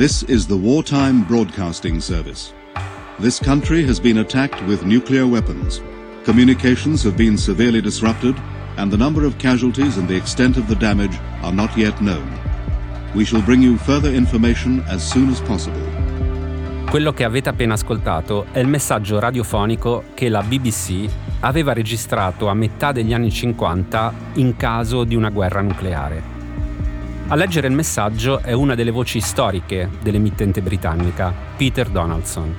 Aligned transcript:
This 0.00 0.22
is 0.22 0.46
the 0.46 0.56
Wartime 0.56 1.24
Broadcasting 1.24 2.00
Service. 2.00 2.54
This 3.18 3.38
country 3.38 3.84
has 3.84 4.00
been 4.00 4.16
attacked 4.16 4.62
with 4.66 4.86
nuclear 4.86 5.26
weapons. 5.26 5.82
Communications 6.24 7.02
have 7.02 7.18
been 7.18 7.36
severely 7.36 7.82
disrupted, 7.82 8.34
and 8.78 8.90
the 8.90 8.96
number 8.96 9.26
of 9.26 9.36
casualties 9.36 9.98
and 9.98 10.08
the 10.08 10.16
extent 10.16 10.56
of 10.56 10.68
the 10.68 10.74
damage 10.74 11.18
are 11.42 11.52
not 11.52 11.76
yet 11.76 12.00
known. 12.00 12.26
We 13.14 13.26
shall 13.26 13.42
bring 13.42 13.60
you 13.60 13.76
further 13.76 14.10
information 14.10 14.82
as 14.88 15.06
soon 15.06 15.28
as 15.28 15.38
possible. 15.42 15.86
Quello 16.88 17.12
che 17.12 17.24
avete 17.24 17.50
appena 17.50 17.74
ascoltato 17.74 18.46
è 18.52 18.58
il 18.60 18.68
messaggio 18.68 19.18
radiofonico 19.18 20.04
che 20.14 20.30
la 20.30 20.42
BBC 20.42 21.10
aveva 21.40 21.74
registrato 21.74 22.48
a 22.48 22.54
metà 22.54 22.92
degli 22.92 23.12
anni 23.12 23.30
50 23.30 24.14
in 24.36 24.56
caso 24.56 25.04
di 25.04 25.14
una 25.14 25.28
guerra 25.28 25.60
nucleare. 25.60 26.39
A 27.32 27.36
leggere 27.36 27.68
il 27.68 27.74
messaggio 27.74 28.40
è 28.40 28.50
una 28.50 28.74
delle 28.74 28.90
voci 28.90 29.20
storiche 29.20 29.88
dell'emittente 30.02 30.62
britannica, 30.62 31.32
Peter 31.56 31.88
Donaldson. 31.88 32.52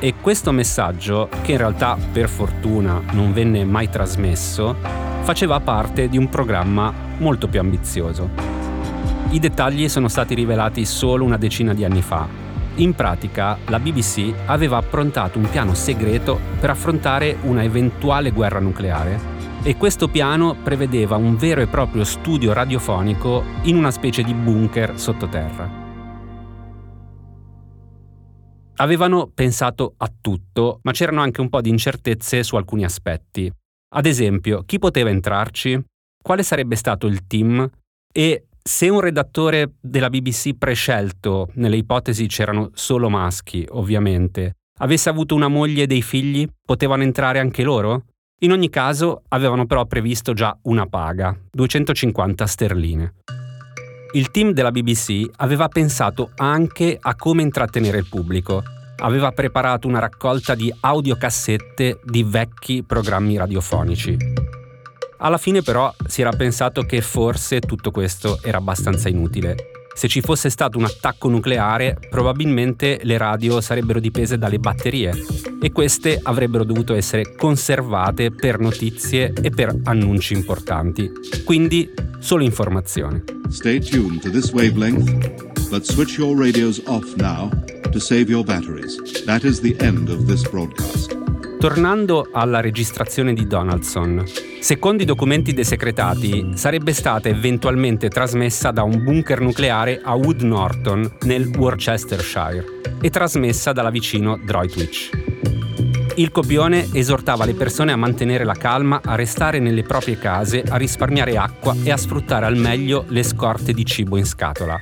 E 0.00 0.14
questo 0.20 0.50
messaggio, 0.50 1.28
che 1.42 1.52
in 1.52 1.58
realtà 1.58 1.96
per 2.10 2.28
fortuna 2.28 3.00
non 3.12 3.32
venne 3.32 3.64
mai 3.64 3.88
trasmesso, 3.88 4.74
faceva 5.20 5.60
parte 5.60 6.08
di 6.08 6.18
un 6.18 6.28
programma 6.28 6.92
molto 7.18 7.46
più 7.46 7.60
ambizioso. 7.60 8.30
I 9.30 9.38
dettagli 9.38 9.88
sono 9.88 10.08
stati 10.08 10.34
rivelati 10.34 10.84
solo 10.84 11.24
una 11.24 11.38
decina 11.38 11.72
di 11.72 11.84
anni 11.84 12.02
fa. 12.02 12.26
In 12.76 12.94
pratica, 12.94 13.58
la 13.66 13.78
BBC 13.78 14.32
aveva 14.46 14.78
approntato 14.78 15.38
un 15.38 15.48
piano 15.48 15.74
segreto 15.74 16.36
per 16.58 16.70
affrontare 16.70 17.36
una 17.42 17.62
eventuale 17.62 18.32
guerra 18.32 18.58
nucleare 18.58 19.39
e 19.62 19.76
questo 19.76 20.08
piano 20.08 20.56
prevedeva 20.62 21.16
un 21.16 21.36
vero 21.36 21.60
e 21.60 21.66
proprio 21.66 22.04
studio 22.04 22.54
radiofonico 22.54 23.44
in 23.64 23.76
una 23.76 23.90
specie 23.90 24.22
di 24.22 24.32
bunker 24.32 24.98
sottoterra. 24.98 25.88
Avevano 28.76 29.30
pensato 29.34 29.94
a 29.98 30.10
tutto, 30.20 30.80
ma 30.82 30.92
c'erano 30.92 31.20
anche 31.20 31.42
un 31.42 31.50
po' 31.50 31.60
di 31.60 31.68
incertezze 31.68 32.42
su 32.42 32.56
alcuni 32.56 32.84
aspetti. 32.84 33.52
Ad 33.92 34.06
esempio, 34.06 34.62
chi 34.64 34.78
poteva 34.78 35.10
entrarci? 35.10 35.78
Quale 36.22 36.42
sarebbe 36.42 36.76
stato 36.76 37.06
il 37.06 37.26
team? 37.26 37.68
E 38.10 38.46
se 38.62 38.88
un 38.88 39.00
redattore 39.00 39.74
della 39.80 40.08
BBC 40.08 40.56
prescelto, 40.56 41.50
nelle 41.54 41.76
ipotesi 41.76 42.26
c'erano 42.26 42.70
solo 42.72 43.10
maschi, 43.10 43.66
ovviamente, 43.70 44.54
avesse 44.78 45.10
avuto 45.10 45.34
una 45.34 45.48
moglie 45.48 45.82
e 45.82 45.86
dei 45.86 46.02
figli, 46.02 46.48
potevano 46.64 47.02
entrare 47.02 47.38
anche 47.38 47.62
loro? 47.62 48.04
In 48.42 48.52
ogni 48.52 48.70
caso 48.70 49.24
avevano 49.28 49.66
però 49.66 49.84
previsto 49.84 50.32
già 50.32 50.56
una 50.62 50.86
paga, 50.86 51.36
250 51.50 52.46
sterline. 52.46 53.14
Il 54.12 54.30
team 54.30 54.52
della 54.52 54.70
BBC 54.70 55.28
aveva 55.36 55.68
pensato 55.68 56.30
anche 56.36 56.96
a 56.98 57.14
come 57.16 57.42
intrattenere 57.42 57.98
il 57.98 58.08
pubblico. 58.08 58.62
Aveva 58.96 59.32
preparato 59.32 59.86
una 59.86 59.98
raccolta 59.98 60.54
di 60.54 60.74
audiocassette 60.80 62.00
di 62.02 62.22
vecchi 62.22 62.82
programmi 62.82 63.36
radiofonici. 63.36 64.16
Alla 65.18 65.38
fine 65.38 65.60
però 65.60 65.92
si 66.06 66.22
era 66.22 66.32
pensato 66.32 66.84
che 66.84 67.02
forse 67.02 67.60
tutto 67.60 67.90
questo 67.90 68.38
era 68.42 68.56
abbastanza 68.56 69.10
inutile 69.10 69.79
se 69.94 70.08
ci 70.08 70.20
fosse 70.20 70.50
stato 70.50 70.78
un 70.78 70.84
attacco 70.84 71.28
nucleare, 71.28 71.96
probabilmente 72.08 73.00
le 73.02 73.18
radio 73.18 73.60
sarebbero 73.60 74.00
dipese 74.00 74.38
dalle 74.38 74.58
batterie 74.58 75.12
e 75.60 75.72
queste 75.72 76.18
avrebbero 76.22 76.64
dovuto 76.64 76.94
essere 76.94 77.34
conservate 77.36 78.30
per 78.30 78.58
notizie 78.58 79.32
e 79.32 79.50
per 79.50 79.74
annunci 79.84 80.34
importanti. 80.34 81.10
Quindi 81.44 81.90
solo 82.18 82.44
informazione. 82.44 83.24
Stay 83.48 83.80
tuned 83.80 84.20
to 84.20 84.30
this 84.30 84.52
wavelength, 84.52 85.68
but 85.70 85.84
switch 85.84 86.18
your 86.18 86.36
radios 86.36 86.80
off 86.86 87.14
now 87.16 87.50
to 87.90 87.98
save 87.98 88.30
your 88.30 88.44
batteries. 88.44 88.96
That 89.24 89.44
is 89.44 89.60
the 89.60 89.76
end 89.80 90.08
of 90.08 90.26
this 90.26 90.42
broadcast. 90.48 91.29
Tornando 91.60 92.30
alla 92.32 92.60
registrazione 92.60 93.34
di 93.34 93.46
Donaldson, 93.46 94.24
secondo 94.60 95.02
i 95.02 95.04
documenti 95.04 95.52
desecretati, 95.52 96.52
sarebbe 96.54 96.94
stata 96.94 97.28
eventualmente 97.28 98.08
trasmessa 98.08 98.70
da 98.70 98.82
un 98.82 99.04
bunker 99.04 99.42
nucleare 99.42 100.00
a 100.02 100.14
Wood 100.14 100.40
Norton, 100.40 101.18
nel 101.24 101.48
Worcestershire, 101.48 102.64
e 103.02 103.10
trasmessa 103.10 103.72
dalla 103.72 103.90
vicino 103.90 104.40
Droitwich. 104.42 105.10
Il 106.14 106.30
copione 106.30 106.88
esortava 106.94 107.44
le 107.44 107.52
persone 107.52 107.92
a 107.92 107.96
mantenere 107.96 108.44
la 108.44 108.54
calma, 108.54 109.02
a 109.04 109.14
restare 109.14 109.58
nelle 109.58 109.82
proprie 109.82 110.16
case, 110.16 110.62
a 110.66 110.76
risparmiare 110.76 111.36
acqua 111.36 111.76
e 111.84 111.90
a 111.90 111.98
sfruttare 111.98 112.46
al 112.46 112.56
meglio 112.56 113.04
le 113.08 113.22
scorte 113.22 113.74
di 113.74 113.84
cibo 113.84 114.16
in 114.16 114.24
scatola. 114.24 114.80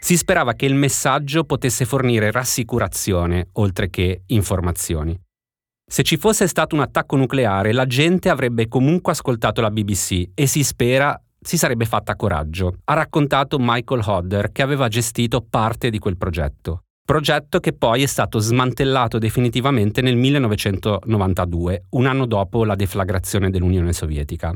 Si 0.00 0.16
sperava 0.16 0.54
che 0.54 0.66
il 0.66 0.74
messaggio 0.74 1.44
potesse 1.44 1.84
fornire 1.84 2.30
rassicurazione 2.30 3.48
oltre 3.52 3.90
che 3.90 4.22
informazioni. 4.26 5.18
Se 5.86 6.02
ci 6.02 6.16
fosse 6.16 6.46
stato 6.46 6.74
un 6.74 6.80
attacco 6.80 7.16
nucleare, 7.16 7.72
la 7.72 7.84
gente 7.84 8.28
avrebbe 8.28 8.66
comunque 8.66 9.12
ascoltato 9.12 9.60
la 9.60 9.70
BBC 9.70 10.30
e 10.34 10.46
si 10.46 10.64
spera 10.64 11.20
si 11.42 11.56
sarebbe 11.56 11.86
fatta 11.86 12.16
coraggio, 12.16 12.76
ha 12.84 12.94
raccontato 12.94 13.56
Michael 13.58 14.02
Hodder 14.04 14.52
che 14.52 14.62
aveva 14.62 14.88
gestito 14.88 15.40
parte 15.40 15.88
di 15.88 15.98
quel 15.98 16.16
progetto. 16.18 16.82
Progetto 17.02 17.60
che 17.60 17.72
poi 17.72 18.02
è 18.02 18.06
stato 18.06 18.38
smantellato 18.38 19.18
definitivamente 19.18 20.00
nel 20.02 20.16
1992, 20.16 21.86
un 21.90 22.06
anno 22.06 22.26
dopo 22.26 22.64
la 22.64 22.76
deflagrazione 22.76 23.50
dell'Unione 23.50 23.92
Sovietica. 23.92 24.54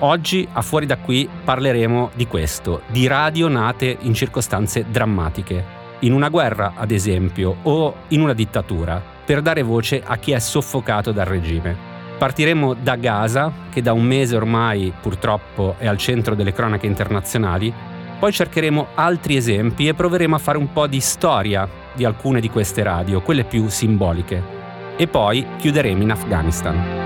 Oggi, 0.00 0.46
a 0.52 0.60
fuori 0.60 0.84
da 0.84 0.98
qui, 0.98 1.26
parleremo 1.42 2.10
di 2.14 2.26
questo, 2.26 2.82
di 2.88 3.06
radio 3.06 3.48
nate 3.48 3.96
in 4.00 4.12
circostanze 4.12 4.84
drammatiche, 4.90 5.64
in 6.00 6.12
una 6.12 6.28
guerra, 6.28 6.74
ad 6.76 6.90
esempio, 6.90 7.56
o 7.62 7.94
in 8.08 8.20
una 8.20 8.34
dittatura, 8.34 9.02
per 9.24 9.40
dare 9.40 9.62
voce 9.62 10.02
a 10.04 10.18
chi 10.18 10.32
è 10.32 10.38
soffocato 10.38 11.12
dal 11.12 11.24
regime. 11.24 11.74
Partiremo 12.18 12.74
da 12.74 12.96
Gaza, 12.96 13.50
che 13.70 13.80
da 13.80 13.94
un 13.94 14.04
mese 14.04 14.36
ormai 14.36 14.92
purtroppo 15.00 15.76
è 15.78 15.86
al 15.86 15.96
centro 15.96 16.34
delle 16.34 16.52
cronache 16.52 16.86
internazionali, 16.86 17.72
poi 18.18 18.32
cercheremo 18.32 18.88
altri 18.94 19.36
esempi 19.36 19.88
e 19.88 19.94
proveremo 19.94 20.34
a 20.34 20.38
fare 20.38 20.58
un 20.58 20.72
po' 20.72 20.86
di 20.86 21.00
storia 21.00 21.66
di 21.94 22.04
alcune 22.04 22.40
di 22.40 22.50
queste 22.50 22.82
radio, 22.82 23.22
quelle 23.22 23.44
più 23.44 23.68
simboliche. 23.68 24.42
E 24.96 25.06
poi 25.06 25.44
chiuderemo 25.56 26.02
in 26.02 26.10
Afghanistan. 26.10 27.05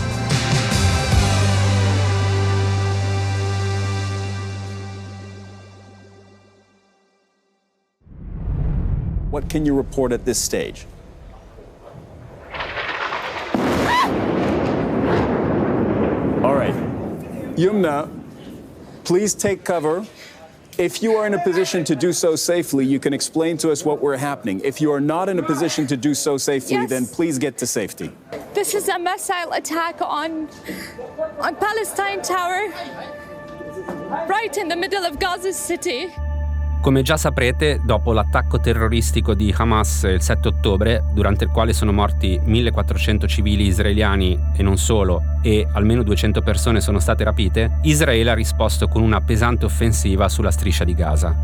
What 9.41 9.49
can 9.49 9.65
you 9.65 9.73
report 9.73 10.11
at 10.11 10.23
this 10.23 10.37
stage? 10.37 10.85
All 16.43 16.53
right. 16.53 16.75
Yumna, 17.55 18.07
please 19.03 19.33
take 19.33 19.63
cover. 19.63 20.05
If 20.77 21.01
you 21.01 21.15
are 21.15 21.25
in 21.25 21.33
a 21.33 21.43
position 21.43 21.83
to 21.85 21.95
do 21.95 22.13
so 22.13 22.35
safely, 22.35 22.85
you 22.85 22.99
can 22.99 23.13
explain 23.13 23.57
to 23.57 23.71
us 23.71 23.83
what 23.83 23.99
we're 23.99 24.15
happening. 24.15 24.61
If 24.63 24.79
you 24.79 24.91
are 24.91 25.01
not 25.01 25.27
in 25.27 25.39
a 25.39 25.43
position 25.43 25.87
to 25.87 25.97
do 25.97 26.13
so 26.13 26.37
safely, 26.37 26.75
yes. 26.75 26.89
then 26.91 27.07
please 27.07 27.39
get 27.39 27.57
to 27.57 27.65
safety. 27.65 28.11
This 28.53 28.75
is 28.75 28.89
a 28.89 28.99
missile 28.99 29.53
attack 29.53 30.01
on 30.01 30.49
on 31.39 31.55
Palestine 31.55 32.21
Tower, 32.21 32.69
right 34.27 34.55
in 34.55 34.67
the 34.67 34.75
middle 34.75 35.03
of 35.03 35.17
Gaza 35.19 35.51
City. 35.51 36.11
Come 36.81 37.03
già 37.03 37.15
saprete, 37.15 37.79
dopo 37.83 38.11
l'attacco 38.11 38.59
terroristico 38.59 39.35
di 39.35 39.53
Hamas 39.55 40.01
il 40.11 40.19
7 40.19 40.47
ottobre, 40.47 41.03
durante 41.13 41.43
il 41.43 41.51
quale 41.51 41.73
sono 41.73 41.91
morti 41.91 42.41
1400 42.43 43.27
civili 43.27 43.67
israeliani 43.67 44.49
e 44.55 44.63
non 44.63 44.77
solo, 44.77 45.21
e 45.43 45.67
almeno 45.73 46.01
200 46.01 46.41
persone 46.41 46.81
sono 46.81 46.97
state 46.97 47.23
rapite, 47.23 47.77
Israele 47.83 48.31
ha 48.31 48.33
risposto 48.33 48.87
con 48.87 49.03
una 49.03 49.21
pesante 49.21 49.65
offensiva 49.65 50.27
sulla 50.27 50.49
striscia 50.49 50.83
di 50.83 50.95
Gaza. 50.95 51.35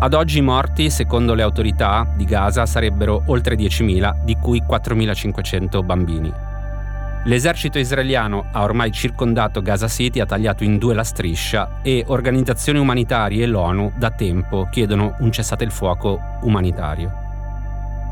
Ad 0.00 0.14
oggi 0.14 0.38
i 0.38 0.42
morti, 0.42 0.90
secondo 0.90 1.34
le 1.34 1.42
autorità 1.42 2.12
di 2.16 2.24
Gaza, 2.24 2.66
sarebbero 2.66 3.22
oltre 3.26 3.54
10.000, 3.54 4.24
di 4.24 4.36
cui 4.40 4.64
4.500 4.68 5.84
bambini. 5.84 6.51
L'esercito 7.24 7.78
israeliano 7.78 8.46
ha 8.50 8.62
ormai 8.62 8.90
circondato 8.90 9.62
Gaza 9.62 9.86
City, 9.86 10.18
ha 10.18 10.26
tagliato 10.26 10.64
in 10.64 10.78
due 10.78 10.92
la 10.92 11.04
striscia 11.04 11.78
e 11.82 12.02
organizzazioni 12.08 12.80
umanitarie 12.80 13.44
e 13.44 13.46
l'ONU 13.46 13.92
da 13.96 14.10
tempo 14.10 14.66
chiedono 14.70 15.14
un 15.20 15.30
cessate 15.30 15.62
il 15.62 15.70
fuoco 15.70 16.20
umanitario. 16.42 17.12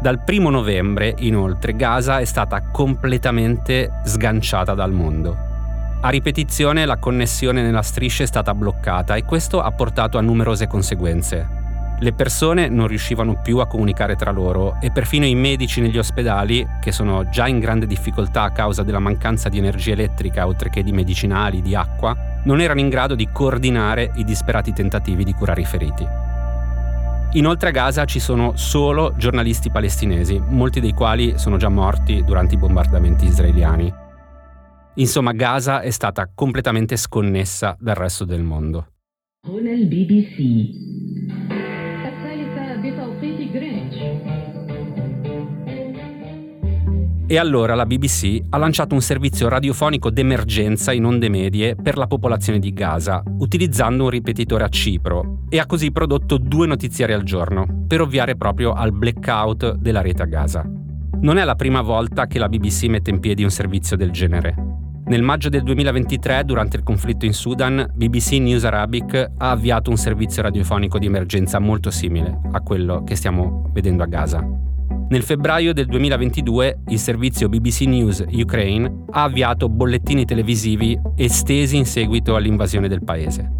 Dal 0.00 0.22
primo 0.22 0.48
novembre, 0.48 1.14
inoltre, 1.18 1.74
Gaza 1.74 2.20
è 2.20 2.24
stata 2.24 2.62
completamente 2.70 4.00
sganciata 4.04 4.74
dal 4.74 4.92
mondo. 4.92 5.36
A 6.02 6.08
ripetizione 6.08 6.86
la 6.86 6.96
connessione 6.96 7.62
nella 7.62 7.82
striscia 7.82 8.22
è 8.22 8.26
stata 8.26 8.54
bloccata 8.54 9.16
e 9.16 9.24
questo 9.24 9.60
ha 9.60 9.72
portato 9.72 10.18
a 10.18 10.22
numerose 10.22 10.68
conseguenze. 10.68 11.59
Le 12.02 12.14
persone 12.14 12.70
non 12.70 12.86
riuscivano 12.86 13.42
più 13.42 13.58
a 13.58 13.66
comunicare 13.66 14.16
tra 14.16 14.30
loro 14.30 14.80
e 14.80 14.90
perfino 14.90 15.26
i 15.26 15.34
medici 15.34 15.82
negli 15.82 15.98
ospedali, 15.98 16.66
che 16.80 16.92
sono 16.92 17.28
già 17.28 17.46
in 17.46 17.58
grande 17.58 17.86
difficoltà 17.86 18.44
a 18.44 18.52
causa 18.52 18.82
della 18.82 18.98
mancanza 18.98 19.50
di 19.50 19.58
energia 19.58 19.92
elettrica 19.92 20.46
oltre 20.46 20.70
che 20.70 20.82
di 20.82 20.92
medicinali, 20.92 21.60
di 21.60 21.74
acqua, 21.74 22.16
non 22.44 22.62
erano 22.62 22.80
in 22.80 22.88
grado 22.88 23.14
di 23.14 23.28
coordinare 23.30 24.12
i 24.14 24.24
disperati 24.24 24.72
tentativi 24.72 25.24
di 25.24 25.34
curare 25.34 25.60
i 25.60 25.66
feriti. 25.66 26.06
Inoltre 27.32 27.68
a 27.68 27.72
Gaza 27.72 28.06
ci 28.06 28.18
sono 28.18 28.56
solo 28.56 29.12
giornalisti 29.18 29.70
palestinesi, 29.70 30.42
molti 30.42 30.80
dei 30.80 30.94
quali 30.94 31.34
sono 31.36 31.58
già 31.58 31.68
morti 31.68 32.24
durante 32.24 32.54
i 32.54 32.58
bombardamenti 32.58 33.26
israeliani. 33.26 33.92
Insomma, 34.94 35.32
Gaza 35.32 35.82
è 35.82 35.90
stata 35.90 36.30
completamente 36.34 36.96
sconnessa 36.96 37.76
dal 37.78 37.94
resto 37.94 38.24
del 38.24 38.42
mondo. 38.42 38.86
Con 39.46 39.66
il 39.66 39.86
BBC 39.86 40.89
E 47.30 47.38
allora 47.38 47.76
la 47.76 47.86
BBC 47.86 48.40
ha 48.48 48.58
lanciato 48.58 48.96
un 48.96 49.00
servizio 49.00 49.48
radiofonico 49.48 50.10
d'emergenza 50.10 50.90
in 50.90 51.04
onde 51.04 51.28
medie 51.28 51.76
per 51.76 51.96
la 51.96 52.08
popolazione 52.08 52.58
di 52.58 52.72
Gaza, 52.72 53.22
utilizzando 53.38 54.02
un 54.02 54.10
ripetitore 54.10 54.64
a 54.64 54.68
Cipro, 54.68 55.42
e 55.48 55.60
ha 55.60 55.66
così 55.66 55.92
prodotto 55.92 56.38
due 56.38 56.66
notiziari 56.66 57.12
al 57.12 57.22
giorno, 57.22 57.84
per 57.86 58.00
ovviare 58.00 58.34
proprio 58.34 58.72
al 58.72 58.90
blackout 58.90 59.76
della 59.76 60.00
rete 60.00 60.22
a 60.22 60.26
Gaza. 60.26 60.68
Non 61.20 61.38
è 61.38 61.44
la 61.44 61.54
prima 61.54 61.82
volta 61.82 62.26
che 62.26 62.40
la 62.40 62.48
BBC 62.48 62.86
mette 62.86 63.10
in 63.10 63.20
piedi 63.20 63.44
un 63.44 63.50
servizio 63.50 63.96
del 63.96 64.10
genere. 64.10 64.56
Nel 65.04 65.22
maggio 65.22 65.48
del 65.48 65.62
2023, 65.62 66.42
durante 66.44 66.78
il 66.78 66.82
conflitto 66.82 67.26
in 67.26 67.32
Sudan, 67.32 67.92
BBC 67.94 68.32
News 68.40 68.64
Arabic 68.64 69.34
ha 69.36 69.50
avviato 69.50 69.90
un 69.90 69.96
servizio 69.96 70.42
radiofonico 70.42 70.98
di 70.98 71.06
emergenza 71.06 71.60
molto 71.60 71.92
simile 71.92 72.40
a 72.50 72.60
quello 72.60 73.04
che 73.04 73.14
stiamo 73.14 73.70
vedendo 73.72 74.02
a 74.02 74.06
Gaza. 74.06 74.69
Nel 75.10 75.22
febbraio 75.22 75.72
del 75.72 75.86
2022 75.86 76.82
il 76.88 76.98
servizio 76.98 77.48
BBC 77.48 77.80
News 77.80 78.24
Ukraine 78.30 79.04
ha 79.10 79.24
avviato 79.24 79.68
bollettini 79.68 80.24
televisivi 80.24 80.96
estesi 81.16 81.76
in 81.76 81.84
seguito 81.84 82.36
all'invasione 82.36 82.86
del 82.86 83.02
paese. 83.02 83.50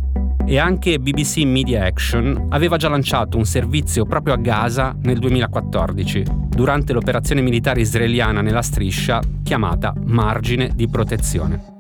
E 0.47 0.59
anche 0.59 0.99
BBC 0.99 1.39
Media 1.39 1.85
Action 1.85 2.47
aveva 2.51 2.77
già 2.77 2.89
lanciato 2.89 3.37
un 3.37 3.45
servizio 3.45 4.05
proprio 4.05 4.35
a 4.35 4.39
Gaza 4.39 4.97
nel 5.03 5.19
2014, 5.19 6.25
durante 6.49 6.93
l'operazione 6.93 7.41
militare 7.41 7.81
israeliana 7.81 8.43
nella 8.43 8.63
striscia 8.63 9.21
chiamata 9.43 9.93
Margine 10.05 10.71
di 10.75 10.89
protezione. 10.89 11.80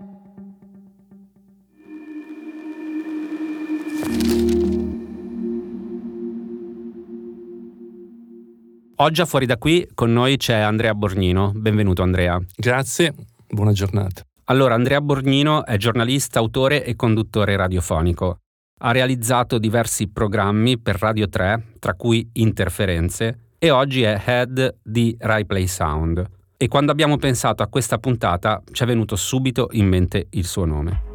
Oggi 9.01 9.23
a 9.23 9.25
fuori 9.25 9.47
da 9.47 9.57
qui 9.57 9.89
con 9.95 10.13
noi 10.13 10.37
c'è 10.37 10.59
Andrea 10.59 10.95
Borgnino. 10.95 11.53
Benvenuto 11.55 12.03
Andrea. 12.03 12.39
Grazie, 12.55 13.15
buona 13.49 13.73
giornata. 13.73 14.21
Allora, 14.45 14.75
Andrea 14.75 15.01
Borgnino 15.01 15.65
è 15.65 15.79
giornalista, 15.79 16.39
autore 16.39 16.85
e 16.85 16.97
conduttore 16.97 17.57
radiofonico. 17.57 18.41
Ha 18.83 18.93
realizzato 18.93 19.57
diversi 19.57 20.09
programmi 20.09 20.79
per 20.79 20.99
Radio 20.99 21.31
3, 21.31 21.77
tra 21.79 21.95
cui 21.95 22.29
Interferenze, 22.35 23.55
e 23.59 23.71
oggi 23.71 24.03
è 24.03 24.21
head 24.23 24.81
di 24.83 25.17
Rai 25.19 25.47
Play 25.47 25.67
Sound. 25.67 26.23
E 26.59 26.69
quando 26.69 26.93
abbiamo 26.93 27.17
pensato 27.17 27.63
a 27.63 27.69
questa 27.69 27.97
puntata 27.97 28.63
ci 28.71 28.83
è 28.83 28.87
venuto 28.87 29.17
subito 29.17 29.69
in 29.71 29.89
mente 29.89 30.27
il 30.33 30.45
suo 30.45 30.67
nome. 30.67 31.10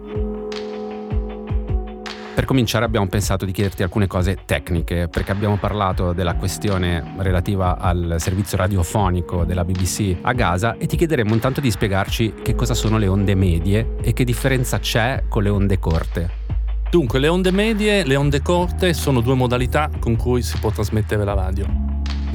Per 2.36 2.44
cominciare 2.44 2.84
abbiamo 2.84 3.08
pensato 3.08 3.46
di 3.46 3.54
chiederti 3.54 3.82
alcune 3.82 4.08
cose 4.08 4.40
tecniche, 4.44 5.08
perché 5.08 5.32
abbiamo 5.32 5.56
parlato 5.56 6.12
della 6.12 6.36
questione 6.36 7.14
relativa 7.20 7.78
al 7.78 8.18
servizio 8.20 8.58
radiofonico 8.58 9.46
della 9.46 9.64
BBC 9.64 10.18
a 10.22 10.34
Gaza 10.34 10.76
e 10.78 10.86
ti 10.86 10.98
chiederemo 10.98 11.34
intanto 11.34 11.62
di 11.62 11.72
spiegarci 11.72 12.34
che 12.44 12.54
cosa 12.54 12.74
sono 12.74 12.98
le 12.98 13.08
onde 13.08 13.36
medie 13.36 13.96
e 14.02 14.12
che 14.12 14.26
differenza 14.26 14.80
c'è 14.80 15.24
con 15.30 15.44
le 15.44 15.50
onde 15.50 15.80
corte. 15.80 16.30
Dunque, 16.90 17.20
le 17.20 17.30
onde 17.30 17.52
medie 17.52 18.02
e 18.02 18.06
le 18.06 18.18
onde 18.18 18.42
corte 18.42 18.94
sono 18.94 19.22
due 19.22 19.36
modalità 19.36 19.90
con 19.98 20.18
cui 20.18 20.42
si 20.42 20.58
può 20.58 20.72
trasmettere 20.72 21.24
la 21.24 21.34
radio. 21.34 21.66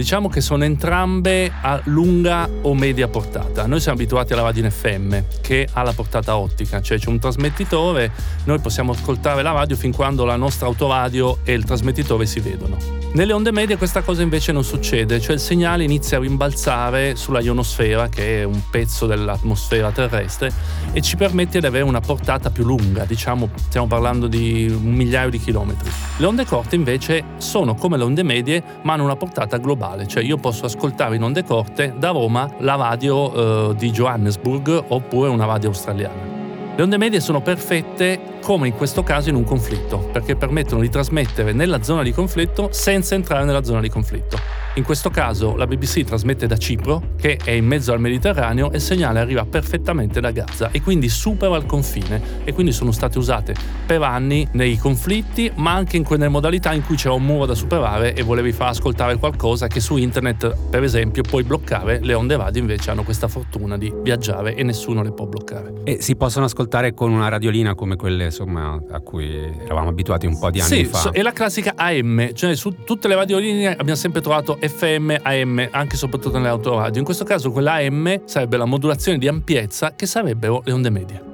Diciamo 0.00 0.30
che 0.30 0.40
sono 0.40 0.64
entrambe 0.64 1.52
a 1.60 1.78
lunga 1.84 2.48
o 2.62 2.74
media 2.74 3.06
portata. 3.06 3.66
Noi 3.66 3.80
siamo 3.80 3.98
abituati 3.98 4.32
alla 4.32 4.40
radio 4.40 4.64
in 4.64 4.70
FM, 4.70 5.18
che 5.42 5.68
ha 5.70 5.82
la 5.82 5.92
portata 5.92 6.38
ottica, 6.38 6.80
cioè 6.80 6.98
c'è 6.98 7.10
un 7.10 7.18
trasmettitore, 7.18 8.10
noi 8.44 8.60
possiamo 8.60 8.92
ascoltare 8.92 9.42
la 9.42 9.52
radio 9.52 9.76
fin 9.76 9.92
quando 9.92 10.24
la 10.24 10.36
nostra 10.36 10.68
autoradio 10.68 11.40
e 11.44 11.52
il 11.52 11.64
trasmettitore 11.64 12.24
si 12.24 12.40
vedono. 12.40 12.78
Nelle 13.12 13.32
onde 13.32 13.50
medie 13.50 13.76
questa 13.76 14.02
cosa 14.02 14.22
invece 14.22 14.52
non 14.52 14.62
succede, 14.62 15.20
cioè 15.20 15.34
il 15.34 15.40
segnale 15.40 15.82
inizia 15.82 16.16
a 16.16 16.20
rimbalzare 16.20 17.16
sulla 17.16 17.40
ionosfera, 17.40 18.08
che 18.08 18.40
è 18.40 18.44
un 18.44 18.62
pezzo 18.70 19.06
dell'atmosfera 19.06 19.90
terrestre, 19.90 20.52
e 20.92 21.00
ci 21.02 21.16
permette 21.16 21.58
di 21.58 21.66
avere 21.66 21.82
una 21.84 22.00
portata 22.00 22.50
più 22.50 22.64
lunga, 22.64 23.04
diciamo 23.04 23.50
stiamo 23.66 23.88
parlando 23.88 24.28
di 24.28 24.66
un 24.70 24.94
migliaio 24.94 25.28
di 25.28 25.40
chilometri. 25.40 25.90
Le 26.18 26.26
onde 26.26 26.46
corte 26.46 26.76
invece 26.76 27.24
sono 27.38 27.74
come 27.74 27.96
le 27.96 28.04
onde 28.04 28.22
medie, 28.22 28.62
ma 28.82 28.92
hanno 28.92 29.02
una 29.02 29.16
portata 29.16 29.56
globale, 29.56 29.88
cioè 30.06 30.22
io 30.22 30.36
posso 30.36 30.66
ascoltare 30.66 31.16
in 31.16 31.22
onde 31.22 31.44
corte 31.44 31.94
da 31.96 32.10
Roma 32.10 32.50
la 32.58 32.74
radio 32.74 33.70
eh, 33.70 33.74
di 33.76 33.90
Johannesburg 33.90 34.84
oppure 34.88 35.28
una 35.28 35.44
radio 35.44 35.68
australiana. 35.68 36.38
Le 36.76 36.82
onde 36.82 36.96
medie 36.96 37.20
sono 37.20 37.40
perfette 37.40 38.38
come 38.50 38.66
in 38.66 38.74
questo 38.74 39.04
caso 39.04 39.28
in 39.28 39.36
un 39.36 39.44
conflitto, 39.44 39.98
perché 40.10 40.34
permettono 40.34 40.80
di 40.80 40.88
trasmettere 40.88 41.52
nella 41.52 41.84
zona 41.84 42.02
di 42.02 42.10
conflitto 42.10 42.70
senza 42.72 43.14
entrare 43.14 43.44
nella 43.44 43.62
zona 43.62 43.80
di 43.80 43.88
conflitto. 43.88 44.38
In 44.74 44.82
questo 44.82 45.08
caso 45.08 45.54
la 45.54 45.68
BBC 45.68 46.02
trasmette 46.02 46.48
da 46.48 46.56
Cipro, 46.56 47.10
che 47.16 47.38
è 47.42 47.52
in 47.52 47.64
mezzo 47.64 47.92
al 47.92 48.00
Mediterraneo, 48.00 48.72
e 48.72 48.76
il 48.76 48.80
segnale 48.80 49.20
arriva 49.20 49.44
perfettamente 49.44 50.20
da 50.20 50.32
Gaza 50.32 50.70
e 50.72 50.82
quindi 50.82 51.08
supera 51.08 51.54
il 51.56 51.64
confine 51.64 52.20
e 52.42 52.52
quindi 52.52 52.72
sono 52.72 52.90
state 52.90 53.18
usate 53.18 53.54
per 53.86 54.02
anni 54.02 54.48
nei 54.52 54.76
conflitti, 54.78 55.50
ma 55.56 55.72
anche 55.72 55.96
in 55.96 56.02
quelle 56.02 56.28
modalità 56.28 56.72
in 56.72 56.84
cui 56.84 56.96
c'era 56.96 57.14
un 57.14 57.24
muro 57.24 57.46
da 57.46 57.54
superare 57.54 58.14
e 58.14 58.22
volevi 58.24 58.50
far 58.50 58.70
ascoltare 58.70 59.16
qualcosa 59.16 59.68
che 59.68 59.78
su 59.78 59.96
internet, 59.96 60.56
per 60.70 60.82
esempio, 60.82 61.22
puoi 61.22 61.44
bloccare, 61.44 62.00
le 62.02 62.14
onde 62.14 62.36
radio 62.36 62.60
invece 62.60 62.90
hanno 62.90 63.04
questa 63.04 63.28
fortuna 63.28 63.78
di 63.78 63.92
viaggiare 64.02 64.56
e 64.56 64.64
nessuno 64.64 65.04
le 65.04 65.12
può 65.12 65.26
bloccare. 65.26 65.82
E 65.84 66.00
si 66.00 66.16
possono 66.16 66.46
ascoltare 66.46 66.94
con 66.94 67.12
una 67.12 67.28
radiolina 67.28 67.76
come 67.76 67.94
quelle 67.94 68.30
insomma, 68.40 68.80
a 68.90 69.00
cui 69.00 69.28
eravamo 69.64 69.90
abituati 69.90 70.26
un 70.26 70.38
po' 70.38 70.50
di 70.50 70.60
anni 70.60 70.68
sì, 70.68 70.84
fa. 70.84 71.10
è 71.10 71.22
la 71.22 71.32
classica 71.32 71.74
AM, 71.76 72.32
cioè 72.32 72.54
su 72.56 72.84
tutte 72.84 73.08
le 73.08 73.14
radiolinee 73.14 73.72
abbiamo 73.72 73.96
sempre 73.96 74.20
trovato 74.20 74.58
FM, 74.60 75.16
AM, 75.22 75.68
anche 75.70 75.94
e 75.94 75.98
soprattutto 75.98 76.36
nelle 76.36 76.48
autoradio. 76.48 76.98
In 76.98 77.04
questo 77.04 77.24
caso 77.24 77.50
quella 77.50 77.74
AM 77.74 78.22
sarebbe 78.24 78.56
la 78.56 78.64
modulazione 78.64 79.18
di 79.18 79.28
ampiezza 79.28 79.94
che 79.94 80.06
sarebbero 80.06 80.62
le 80.64 80.72
onde 80.72 80.90
medie. 80.90 81.28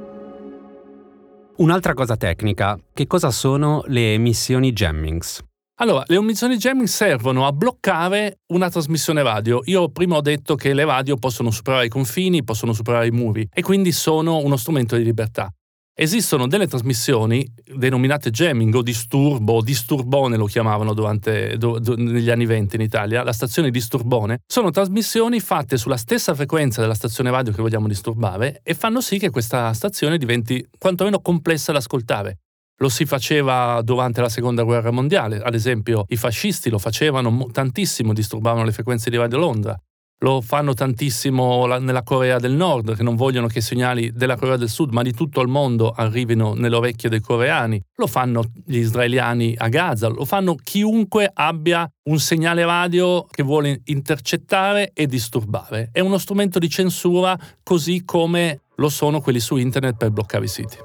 Un'altra 1.56 1.94
cosa 1.94 2.16
tecnica, 2.16 2.78
che 2.92 3.06
cosa 3.06 3.30
sono 3.30 3.82
le 3.86 4.12
emissioni 4.12 4.72
jammings? 4.72 5.42
Allora, 5.78 6.04
le 6.06 6.16
emissioni 6.16 6.56
jamming 6.56 6.86
servono 6.86 7.46
a 7.46 7.52
bloccare 7.52 8.40
una 8.48 8.70
trasmissione 8.70 9.22
radio. 9.22 9.60
Io 9.64 9.90
prima 9.90 10.16
ho 10.16 10.22
detto 10.22 10.54
che 10.54 10.72
le 10.72 10.84
radio 10.84 11.16
possono 11.16 11.50
superare 11.50 11.86
i 11.86 11.88
confini, 11.90 12.44
possono 12.44 12.72
superare 12.72 13.06
i 13.06 13.10
muri 13.10 13.46
e 13.52 13.62
quindi 13.62 13.92
sono 13.92 14.38
uno 14.38 14.56
strumento 14.56 14.96
di 14.96 15.04
libertà. 15.04 15.50
Esistono 15.98 16.46
delle 16.46 16.66
trasmissioni 16.66 17.50
denominate 17.74 18.28
jamming 18.28 18.74
o 18.74 18.82
disturbo 18.82 19.62
disturbone 19.62 20.36
lo 20.36 20.44
chiamavano 20.44 20.92
durante, 20.92 21.56
do- 21.56 21.78
do- 21.78 21.96
negli 21.96 22.28
anni 22.28 22.44
20 22.44 22.76
in 22.76 22.82
Italia, 22.82 23.22
la 23.22 23.32
stazione 23.32 23.70
disturbone, 23.70 24.40
sono 24.46 24.68
trasmissioni 24.68 25.40
fatte 25.40 25.78
sulla 25.78 25.96
stessa 25.96 26.34
frequenza 26.34 26.82
della 26.82 26.92
stazione 26.92 27.30
radio 27.30 27.50
che 27.50 27.62
vogliamo 27.62 27.88
disturbare 27.88 28.60
e 28.62 28.74
fanno 28.74 29.00
sì 29.00 29.18
che 29.18 29.30
questa 29.30 29.72
stazione 29.72 30.18
diventi 30.18 30.68
quantomeno 30.78 31.20
complessa 31.20 31.72
da 31.72 31.78
ascoltare. 31.78 32.40
Lo 32.78 32.90
si 32.90 33.06
faceva 33.06 33.80
durante 33.80 34.20
la 34.20 34.28
seconda 34.28 34.64
guerra 34.64 34.90
mondiale, 34.90 35.40
ad 35.40 35.54
esempio 35.54 36.04
i 36.08 36.16
fascisti 36.16 36.68
lo 36.68 36.78
facevano 36.78 37.30
mo- 37.30 37.46
tantissimo, 37.50 38.12
disturbavano 38.12 38.66
le 38.66 38.72
frequenze 38.72 39.08
di 39.08 39.16
Radio 39.16 39.38
Londra. 39.38 39.80
Lo 40.20 40.40
fanno 40.40 40.72
tantissimo 40.72 41.66
la- 41.66 41.78
nella 41.78 42.02
Corea 42.02 42.38
del 42.38 42.52
Nord, 42.52 42.96
che 42.96 43.02
non 43.02 43.16
vogliono 43.16 43.48
che 43.48 43.58
i 43.58 43.62
segnali 43.62 44.12
della 44.12 44.36
Corea 44.36 44.56
del 44.56 44.70
Sud, 44.70 44.90
ma 44.92 45.02
di 45.02 45.12
tutto 45.12 45.42
il 45.42 45.48
mondo, 45.48 45.90
arrivino 45.90 46.54
nelle 46.54 46.74
orecchie 46.76 47.10
dei 47.10 47.20
coreani. 47.20 47.82
Lo 47.96 48.06
fanno 48.06 48.42
gli 48.64 48.78
israeliani 48.78 49.54
a 49.58 49.68
Gaza, 49.68 50.08
lo 50.08 50.24
fanno 50.24 50.54
chiunque 50.54 51.30
abbia 51.32 51.86
un 52.04 52.18
segnale 52.18 52.64
radio 52.64 53.26
che 53.30 53.42
vuole 53.42 53.82
intercettare 53.84 54.92
e 54.94 55.06
disturbare. 55.06 55.90
È 55.92 56.00
uno 56.00 56.16
strumento 56.16 56.58
di 56.58 56.70
censura 56.70 57.38
così 57.62 58.02
come 58.04 58.60
lo 58.76 58.88
sono 58.88 59.20
quelli 59.20 59.40
su 59.40 59.56
internet 59.56 59.96
per 59.96 60.10
bloccare 60.10 60.44
i 60.44 60.48
siti. 60.48 60.76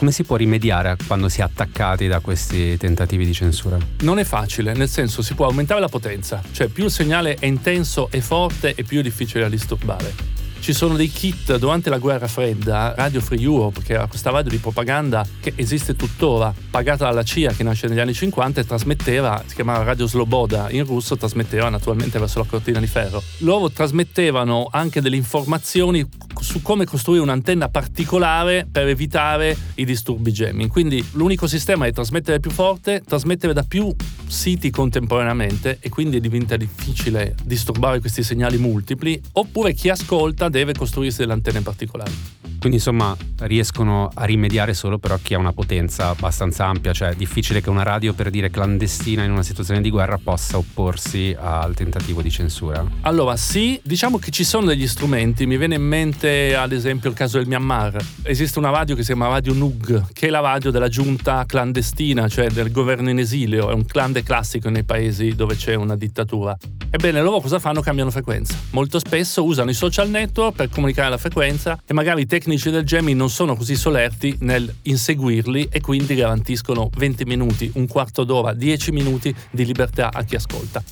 Come 0.00 0.12
si 0.12 0.24
può 0.24 0.36
rimediare 0.36 0.96
quando 1.06 1.28
si 1.28 1.40
è 1.40 1.42
attaccati 1.42 2.08
da 2.08 2.20
questi 2.20 2.78
tentativi 2.78 3.26
di 3.26 3.34
censura? 3.34 3.76
Non 4.00 4.18
è 4.18 4.24
facile, 4.24 4.72
nel 4.72 4.88
senso 4.88 5.20
si 5.20 5.34
può 5.34 5.44
aumentare 5.44 5.78
la 5.78 5.88
potenza, 5.88 6.42
cioè 6.52 6.68
più 6.68 6.84
il 6.84 6.90
segnale 6.90 7.34
è 7.34 7.44
intenso 7.44 8.08
e 8.10 8.22
forte 8.22 8.74
e 8.74 8.82
più 8.82 9.00
è 9.00 9.02
difficile 9.02 9.42
da 9.42 9.50
disturbare. 9.50 10.39
Ci 10.60 10.74
sono 10.74 10.94
dei 10.94 11.08
kit 11.08 11.56
durante 11.56 11.88
la 11.88 11.96
guerra 11.96 12.28
fredda, 12.28 12.92
Radio 12.94 13.22
Free 13.22 13.40
Europe, 13.40 13.80
che 13.82 13.94
era 13.94 14.06
questa 14.06 14.28
radio 14.30 14.50
di 14.50 14.58
propaganda 14.58 15.26
che 15.40 15.54
esiste 15.56 15.96
tuttora, 15.96 16.54
pagata 16.70 17.06
dalla 17.06 17.22
CIA 17.22 17.52
che 17.54 17.62
nasce 17.62 17.88
negli 17.88 17.98
anni 17.98 18.12
50 18.12 18.60
e 18.60 18.66
trasmetteva, 18.66 19.42
si 19.46 19.54
chiamava 19.54 19.84
Radio 19.84 20.06
Sloboda 20.06 20.68
in 20.70 20.84
russo, 20.84 21.16
trasmetteva 21.16 21.70
naturalmente 21.70 22.18
verso 22.18 22.40
la 22.40 22.44
cortina 22.44 22.78
di 22.78 22.86
ferro. 22.86 23.22
Loro 23.38 23.70
trasmettevano 23.70 24.68
anche 24.70 25.00
delle 25.00 25.16
informazioni 25.16 26.06
su 26.38 26.60
come 26.60 26.84
costruire 26.84 27.22
un'antenna 27.22 27.68
particolare 27.68 28.66
per 28.70 28.86
evitare 28.86 29.56
i 29.76 29.86
disturbi 29.86 30.30
jamming. 30.30 30.70
Quindi 30.70 31.04
l'unico 31.12 31.46
sistema 31.46 31.86
è 31.86 31.92
trasmettere 31.92 32.38
più 32.38 32.50
forte, 32.50 33.02
trasmettere 33.04 33.54
da 33.54 33.62
più 33.62 33.94
siti 34.26 34.70
contemporaneamente 34.70 35.78
e 35.80 35.88
quindi 35.88 36.20
diventa 36.20 36.56
difficile 36.56 37.34
disturbare 37.42 38.00
questi 38.00 38.22
segnali 38.22 38.58
multipli, 38.58 39.20
oppure 39.32 39.72
chi 39.72 39.88
ascolta 39.88 40.48
deve 40.50 40.74
costruirsi 40.74 41.18
delle 41.18 41.32
antenne 41.32 41.62
particolari. 41.62 42.12
Quindi 42.60 42.76
insomma 42.76 43.16
riescono 43.40 44.10
a 44.12 44.24
rimediare 44.26 44.74
solo 44.74 44.98
però 44.98 45.18
chi 45.20 45.32
ha 45.32 45.38
una 45.38 45.54
potenza 45.54 46.08
abbastanza 46.08 46.66
ampia, 46.66 46.92
cioè 46.92 47.08
è 47.08 47.14
difficile 47.14 47.62
che 47.62 47.70
una 47.70 47.82
radio 47.82 48.12
per 48.12 48.28
dire 48.28 48.50
clandestina 48.50 49.24
in 49.24 49.30
una 49.30 49.42
situazione 49.42 49.80
di 49.80 49.88
guerra 49.88 50.18
possa 50.22 50.58
opporsi 50.58 51.34
al 51.38 51.74
tentativo 51.74 52.20
di 52.20 52.30
censura. 52.30 52.86
Allora 53.00 53.36
sì, 53.36 53.80
diciamo 53.82 54.18
che 54.18 54.30
ci 54.30 54.44
sono 54.44 54.66
degli 54.66 54.86
strumenti, 54.86 55.46
mi 55.46 55.56
viene 55.56 55.76
in 55.76 55.82
mente 55.82 56.54
ad 56.54 56.72
esempio 56.72 57.08
il 57.08 57.16
caso 57.16 57.38
del 57.38 57.46
Myanmar, 57.46 57.96
esiste 58.24 58.58
una 58.58 58.70
radio 58.70 58.94
che 58.94 59.00
si 59.00 59.12
chiama 59.12 59.28
Radio 59.28 59.54
Nug, 59.54 60.12
che 60.12 60.26
è 60.26 60.30
la 60.30 60.40
radio 60.40 60.70
della 60.70 60.88
giunta 60.88 61.44
clandestina, 61.46 62.28
cioè 62.28 62.50
del 62.50 62.70
governo 62.70 63.08
in 63.08 63.18
esilio, 63.18 63.70
è 63.70 63.72
un 63.72 63.86
clan 63.86 64.18
classico 64.22 64.68
nei 64.68 64.84
paesi 64.84 65.34
dove 65.34 65.56
c'è 65.56 65.74
una 65.74 65.96
dittatura. 65.96 66.54
Ebbene 66.92 67.22
loro 67.22 67.40
cosa 67.40 67.60
fanno? 67.60 67.80
Cambiano 67.80 68.10
frequenza. 68.10 68.54
Molto 68.70 68.98
spesso 68.98 69.44
usano 69.44 69.70
i 69.70 69.74
social 69.74 70.10
network 70.10 70.56
per 70.56 70.68
comunicare 70.68 71.08
la 71.08 71.18
frequenza 71.18 71.80
e 71.86 71.92
magari 71.94 72.22
i 72.22 72.26
tecnici 72.50 72.70
del 72.70 72.84
Gemini 72.84 73.14
non 73.14 73.30
sono 73.30 73.54
così 73.54 73.76
solerti 73.76 74.36
nel 74.40 74.74
inseguirli 74.82 75.68
e 75.70 75.80
quindi 75.80 76.16
garantiscono 76.16 76.90
20 76.96 77.24
minuti, 77.24 77.70
un 77.74 77.86
quarto 77.86 78.24
d'ora, 78.24 78.54
10 78.54 78.90
minuti 78.90 79.32
di 79.50 79.64
libertà 79.64 80.10
a 80.12 80.24
chi 80.24 80.34
ascolta 80.34 80.82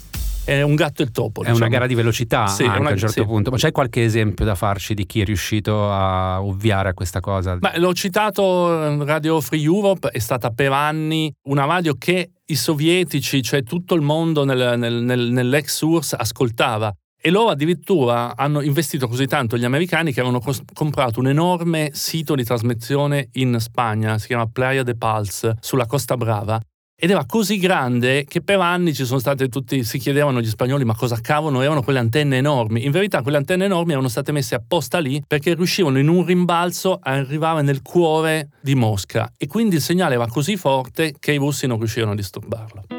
è 0.45 0.63
un 0.63 0.77
gatto 0.77 1.03
e 1.03 1.05
il 1.05 1.11
topo. 1.11 1.41
È 1.41 1.45
diciamo. 1.45 1.59
una 1.59 1.69
gara 1.69 1.87
di 1.87 1.95
velocità 1.95 2.47
sì, 2.47 2.63
anche 2.63 2.79
una, 2.79 2.89
a 2.89 2.93
un 2.93 2.99
certo 2.99 3.21
sì. 3.21 3.27
punto. 3.27 3.51
Ma 3.51 3.59
c'è 3.59 3.71
qualche 3.71 4.03
esempio 4.03 4.47
da 4.47 4.55
farci 4.55 4.95
di 4.95 5.05
chi 5.05 5.21
è 5.21 5.25
riuscito 5.25 5.91
a 5.93 6.43
ovviare 6.43 6.89
a 6.89 6.95
questa 6.95 7.21
cosa? 7.21 7.57
Beh, 7.57 7.79
l'ho 7.79 7.93
citato, 7.93 9.05
Radio 9.05 9.43
Free 9.43 9.61
Europe 9.61 10.09
è 10.09 10.19
stata 10.19 10.49
per 10.49 10.73
anni 10.73 11.31
una 11.49 11.67
radio 11.67 11.97
che 11.99 12.31
i 12.47 12.55
sovietici, 12.55 13.43
cioè 13.43 13.63
tutto 13.63 13.95
il 13.95 14.01
mondo 14.01 14.45
nel, 14.45 14.79
nel, 14.79 15.03
nel, 15.03 15.31
nell'ex 15.31 15.83
URSS 15.83 16.15
ascoltava. 16.17 16.95
E 17.21 17.31
loro 17.31 17.51
addirittura 17.51 18.37
hanno 18.37 18.61
investito 18.61 19.09
così 19.09 19.27
tanto 19.27 19.59
gli 19.59 19.65
americani 19.65 20.13
che 20.13 20.21
avevano 20.21 20.41
cos- 20.41 20.63
comprato 20.73 21.19
un 21.19 21.27
enorme 21.27 21.91
sito 21.93 22.37
di 22.37 22.45
trasmissione 22.45 23.31
in 23.33 23.57
Spagna, 23.59 24.19
si 24.19 24.29
chiama 24.29 24.47
Playa 24.47 24.85
de 24.85 24.95
Pals, 24.95 25.51
sulla 25.61 25.87
Costa 25.87 26.17
Brava. 26.17 26.61
Ed 27.01 27.11
era 27.11 27.25
così 27.27 27.59
grande 27.59 28.25
che 28.25 28.41
per 28.41 28.59
anni 28.59 28.93
ci 28.93 29.05
sono 29.05 29.21
state 29.21 29.49
tutti, 29.49 29.85
si 29.85 29.99
chiedevano 29.99 30.41
gli 30.41 30.49
spagnoli 30.49 30.85
ma 30.85 30.97
cosa 30.97 31.21
cavolo 31.21 31.61
erano 31.61 31.83
quelle 31.83 32.01
antenne 32.01 32.39
enormi. 32.39 32.85
In 32.85 32.91
verità 32.91 33.23
quelle 33.23 33.37
antenne 33.37 33.67
enormi 33.67 33.93
erano 33.93 34.09
state 34.09 34.33
messe 34.33 34.57
apposta 34.57 34.99
lì 34.99 35.23
perché 35.25 35.55
riuscivano 35.55 35.99
in 35.99 36.09
un 36.09 36.25
rimbalzo 36.25 36.99
a 37.01 37.13
arrivare 37.13 37.63
nel 37.63 37.83
cuore 37.83 38.51
di 38.61 38.75
Mosca 38.75 39.33
e 39.37 39.47
quindi 39.47 39.77
il 39.77 39.83
segnale 39.83 40.15
era 40.15 40.27
così 40.27 40.57
forte 40.57 41.15
che 41.19 41.33
i 41.33 41.37
russi 41.37 41.69
non 41.69 41.79
riuscivano 41.79 42.13
a 42.13 42.17
disturbarlo. 42.17 42.98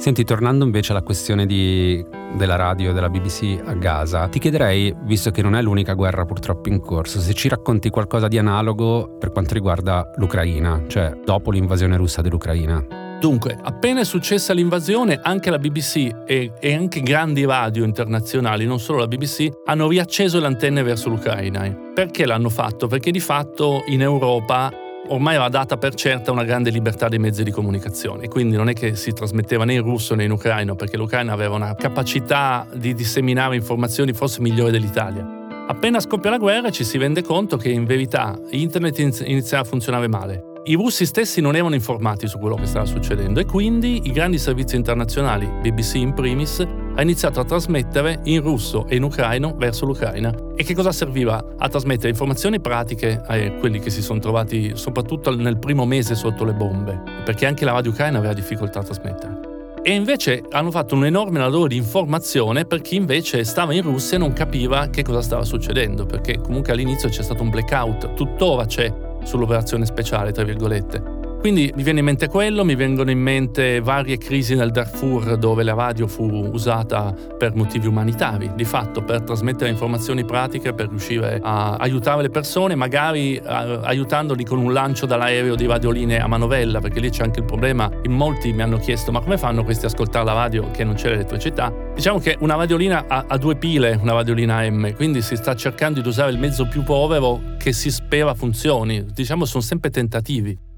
Senti, 0.00 0.24
tornando 0.24 0.64
invece 0.64 0.92
alla 0.92 1.02
questione 1.02 1.44
di, 1.44 2.02
della 2.34 2.56
radio 2.56 2.88
e 2.88 2.92
della 2.94 3.10
BBC 3.10 3.60
a 3.62 3.74
Gaza, 3.74 4.28
ti 4.28 4.38
chiederei, 4.38 4.96
visto 5.02 5.30
che 5.30 5.42
non 5.42 5.54
è 5.54 5.60
l'unica 5.60 5.92
guerra 5.92 6.24
purtroppo 6.24 6.70
in 6.70 6.80
corso, 6.80 7.20
se 7.20 7.34
ci 7.34 7.50
racconti 7.50 7.90
qualcosa 7.90 8.26
di 8.26 8.38
analogo 8.38 9.18
per 9.18 9.30
quanto 9.30 9.52
riguarda 9.52 10.10
l'Ucraina, 10.16 10.84
cioè 10.86 11.20
dopo 11.22 11.50
l'invasione 11.50 11.98
russa 11.98 12.22
dell'Ucraina. 12.22 12.82
Dunque, 13.20 13.58
appena 13.62 14.00
è 14.00 14.04
successa 14.04 14.54
l'invasione, 14.54 15.20
anche 15.22 15.50
la 15.50 15.58
BBC 15.58 16.08
e, 16.24 16.52
e, 16.58 16.74
anche 16.74 17.02
grandi 17.02 17.44
radio 17.44 17.84
internazionali, 17.84 18.64
non 18.64 18.80
solo 18.80 19.00
la 19.00 19.06
BBC, 19.06 19.50
hanno 19.66 19.86
riacceso 19.86 20.40
le 20.40 20.46
antenne 20.46 20.82
verso 20.82 21.10
l'Ucraina. 21.10 21.68
Perché 21.92 22.24
l'hanno 22.24 22.48
fatto? 22.48 22.86
Perché 22.86 23.10
di 23.10 23.20
fatto 23.20 23.82
in 23.88 24.00
Europa 24.00 24.72
ormai 25.10 25.34
era 25.34 25.48
data 25.48 25.76
per 25.76 25.94
certa 25.94 26.30
una 26.30 26.44
grande 26.44 26.70
libertà 26.70 27.08
dei 27.08 27.18
mezzi 27.18 27.42
di 27.42 27.50
comunicazione, 27.50 28.28
quindi 28.28 28.56
non 28.56 28.68
è 28.68 28.72
che 28.72 28.94
si 28.96 29.12
trasmetteva 29.12 29.64
né 29.64 29.74
in 29.74 29.82
russo 29.82 30.14
né 30.14 30.24
in 30.24 30.30
ucraino, 30.30 30.74
perché 30.74 30.96
l'Ucraina 30.96 31.32
aveva 31.32 31.56
una 31.56 31.74
capacità 31.74 32.66
di 32.72 32.94
disseminare 32.94 33.56
informazioni 33.56 34.12
forse 34.12 34.40
migliore 34.40 34.70
dell'Italia. 34.70 35.38
Appena 35.66 36.00
scoppia 36.00 36.30
la 36.30 36.38
guerra 36.38 36.70
ci 36.70 36.84
si 36.84 36.98
rende 36.98 37.22
conto 37.22 37.56
che 37.56 37.68
in 37.68 37.84
verità 37.84 38.38
internet 38.50 38.98
inizia 39.24 39.60
a 39.60 39.64
funzionare 39.64 40.08
male. 40.08 40.44
I 40.64 40.74
russi 40.74 41.06
stessi 41.06 41.40
non 41.40 41.56
erano 41.56 41.74
informati 41.74 42.26
su 42.26 42.38
quello 42.38 42.54
che 42.54 42.66
stava 42.66 42.84
succedendo 42.84 43.40
e 43.40 43.46
quindi 43.46 44.02
i 44.04 44.12
grandi 44.12 44.38
servizi 44.38 44.76
internazionali, 44.76 45.46
BBC 45.62 45.94
in 45.94 46.12
primis, 46.12 46.64
ha 47.00 47.02
iniziato 47.02 47.40
a 47.40 47.44
trasmettere 47.44 48.20
in 48.24 48.42
russo 48.42 48.86
e 48.86 48.96
in 48.96 49.04
ucraino 49.04 49.54
verso 49.56 49.86
l'Ucraina. 49.86 50.34
E 50.54 50.62
che 50.64 50.74
cosa 50.74 50.92
serviva? 50.92 51.42
A 51.56 51.68
trasmettere 51.70 52.10
informazioni 52.10 52.60
pratiche 52.60 53.18
a 53.26 53.52
quelli 53.52 53.80
che 53.80 53.88
si 53.88 54.02
sono 54.02 54.18
trovati 54.18 54.72
soprattutto 54.74 55.34
nel 55.34 55.56
primo 55.56 55.86
mese 55.86 56.14
sotto 56.14 56.44
le 56.44 56.52
bombe, 56.52 57.00
perché 57.24 57.46
anche 57.46 57.64
la 57.64 57.72
radio 57.72 57.90
ucraina 57.90 58.18
aveva 58.18 58.34
difficoltà 58.34 58.80
a 58.80 58.82
trasmettere. 58.82 59.48
E 59.82 59.94
invece 59.94 60.42
hanno 60.50 60.70
fatto 60.70 60.94
un 60.94 61.06
enorme 61.06 61.38
lavoro 61.38 61.68
di 61.68 61.76
informazione 61.76 62.66
per 62.66 62.82
chi 62.82 62.96
invece 62.96 63.44
stava 63.44 63.72
in 63.72 63.80
Russia 63.80 64.18
e 64.18 64.20
non 64.20 64.34
capiva 64.34 64.88
che 64.88 65.02
cosa 65.02 65.22
stava 65.22 65.44
succedendo, 65.44 66.04
perché 66.04 66.38
comunque 66.38 66.74
all'inizio 66.74 67.08
c'è 67.08 67.22
stato 67.22 67.42
un 67.42 67.48
blackout, 67.48 68.12
tuttora 68.12 68.66
c'è 68.66 68.92
sull'operazione 69.22 69.86
speciale, 69.86 70.32
tra 70.32 70.44
virgolette. 70.44 71.19
Quindi 71.40 71.72
mi 71.74 71.82
viene 71.82 72.00
in 72.00 72.04
mente 72.04 72.28
quello, 72.28 72.66
mi 72.66 72.74
vengono 72.74 73.10
in 73.10 73.18
mente 73.18 73.80
varie 73.80 74.18
crisi 74.18 74.54
nel 74.54 74.70
Darfur 74.70 75.38
dove 75.38 75.62
la 75.62 75.72
radio 75.72 76.06
fu 76.06 76.24
usata 76.24 77.14
per 77.38 77.54
motivi 77.54 77.86
umanitari, 77.86 78.52
di 78.54 78.66
fatto 78.66 79.02
per 79.02 79.22
trasmettere 79.22 79.70
informazioni 79.70 80.26
pratiche, 80.26 80.74
per 80.74 80.90
riuscire 80.90 81.40
a 81.42 81.76
aiutare 81.76 82.20
le 82.20 82.28
persone, 82.28 82.74
magari 82.74 83.40
aiutandoli 83.42 84.44
con 84.44 84.58
un 84.58 84.74
lancio 84.74 85.06
dall'aereo 85.06 85.54
di 85.54 85.64
radioline 85.64 86.20
a 86.20 86.26
manovella, 86.26 86.78
perché 86.80 87.00
lì 87.00 87.08
c'è 87.08 87.22
anche 87.22 87.40
il 87.40 87.46
problema, 87.46 87.90
in 88.02 88.12
molti 88.12 88.52
mi 88.52 88.60
hanno 88.60 88.76
chiesto 88.76 89.10
ma 89.10 89.20
come 89.20 89.38
fanno 89.38 89.64
questi 89.64 89.86
a 89.86 89.88
ascoltare 89.88 90.26
la 90.26 90.34
radio 90.34 90.70
che 90.70 90.84
non 90.84 90.92
c'è 90.92 91.08
l'elettricità? 91.08 91.72
Diciamo 91.94 92.18
che 92.18 92.36
una 92.40 92.56
radiolina 92.56 93.06
ha, 93.08 93.24
ha 93.26 93.38
due 93.38 93.56
pile, 93.56 93.98
una 93.98 94.12
radiolina 94.12 94.68
M, 94.68 94.94
quindi 94.94 95.22
si 95.22 95.36
sta 95.36 95.56
cercando 95.56 96.02
di 96.02 96.08
usare 96.08 96.32
il 96.32 96.38
mezzo 96.38 96.68
più 96.68 96.82
povero 96.82 97.40
che 97.56 97.72
si 97.72 97.90
spera 97.90 98.34
funzioni, 98.34 99.06
diciamo 99.10 99.46
sono 99.46 99.62
sempre 99.62 99.88
tentativi. 99.88 100.68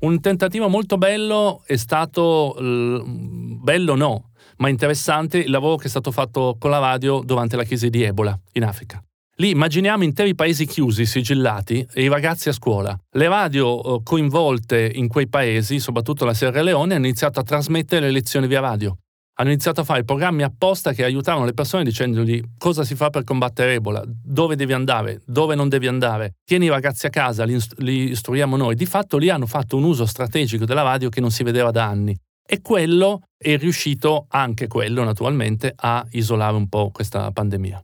Un 0.00 0.20
tentativo 0.20 0.68
molto 0.68 0.96
bello 0.96 1.62
è 1.66 1.76
stato, 1.76 2.56
bello 2.58 3.94
no, 3.94 4.30
ma 4.56 4.68
interessante 4.70 5.38
il 5.38 5.50
lavoro 5.50 5.76
che 5.76 5.86
è 5.86 5.90
stato 5.90 6.10
fatto 6.10 6.56
con 6.58 6.70
la 6.70 6.78
radio 6.78 7.20
durante 7.22 7.56
la 7.56 7.64
crisi 7.64 7.90
di 7.90 8.02
Ebola 8.02 8.38
in 8.52 8.64
Africa. 8.64 9.02
Lì 9.36 9.50
immaginiamo 9.50 10.04
interi 10.04 10.34
paesi 10.34 10.66
chiusi, 10.66 11.04
sigillati, 11.04 11.86
e 11.92 12.02
i 12.02 12.08
ragazzi 12.08 12.48
a 12.48 12.52
scuola. 12.52 12.98
Le 13.10 13.28
radio 13.28 13.96
eh, 13.96 14.00
coinvolte 14.02 14.90
in 14.94 15.08
quei 15.08 15.28
paesi, 15.28 15.78
soprattutto 15.78 16.24
la 16.24 16.34
Sierra 16.34 16.62
Leone, 16.62 16.94
hanno 16.94 17.06
iniziato 17.06 17.40
a 17.40 17.42
trasmettere 17.42 18.06
le 18.06 18.12
lezioni 18.12 18.46
via 18.46 18.60
radio 18.60 18.96
hanno 19.40 19.48
iniziato 19.48 19.80
a 19.80 19.84
fare 19.84 20.04
programmi 20.04 20.42
apposta 20.42 20.92
che 20.92 21.02
aiutavano 21.02 21.46
le 21.46 21.54
persone 21.54 21.82
dicendogli 21.82 22.42
cosa 22.58 22.84
si 22.84 22.94
fa 22.94 23.08
per 23.08 23.24
combattere 23.24 23.74
Ebola, 23.74 24.04
dove 24.06 24.54
devi 24.54 24.74
andare, 24.74 25.22
dove 25.24 25.54
non 25.54 25.70
devi 25.70 25.86
andare, 25.86 26.34
tieni 26.44 26.66
i 26.66 26.68
ragazzi 26.68 27.06
a 27.06 27.10
casa, 27.10 27.44
li, 27.44 27.58
li 27.78 28.10
istruiamo 28.10 28.56
noi. 28.56 28.74
Di 28.74 28.84
fatto 28.84 29.16
lì 29.16 29.30
hanno 29.30 29.46
fatto 29.46 29.78
un 29.78 29.84
uso 29.84 30.04
strategico 30.04 30.66
della 30.66 30.82
radio 30.82 31.08
che 31.08 31.22
non 31.22 31.30
si 31.30 31.42
vedeva 31.42 31.70
da 31.70 31.86
anni. 31.86 32.14
E 32.46 32.60
quello 32.60 33.22
è 33.38 33.56
riuscito, 33.56 34.26
anche 34.28 34.66
quello 34.66 35.04
naturalmente, 35.04 35.72
a 35.74 36.06
isolare 36.10 36.56
un 36.56 36.68
po' 36.68 36.90
questa 36.90 37.30
pandemia. 37.30 37.82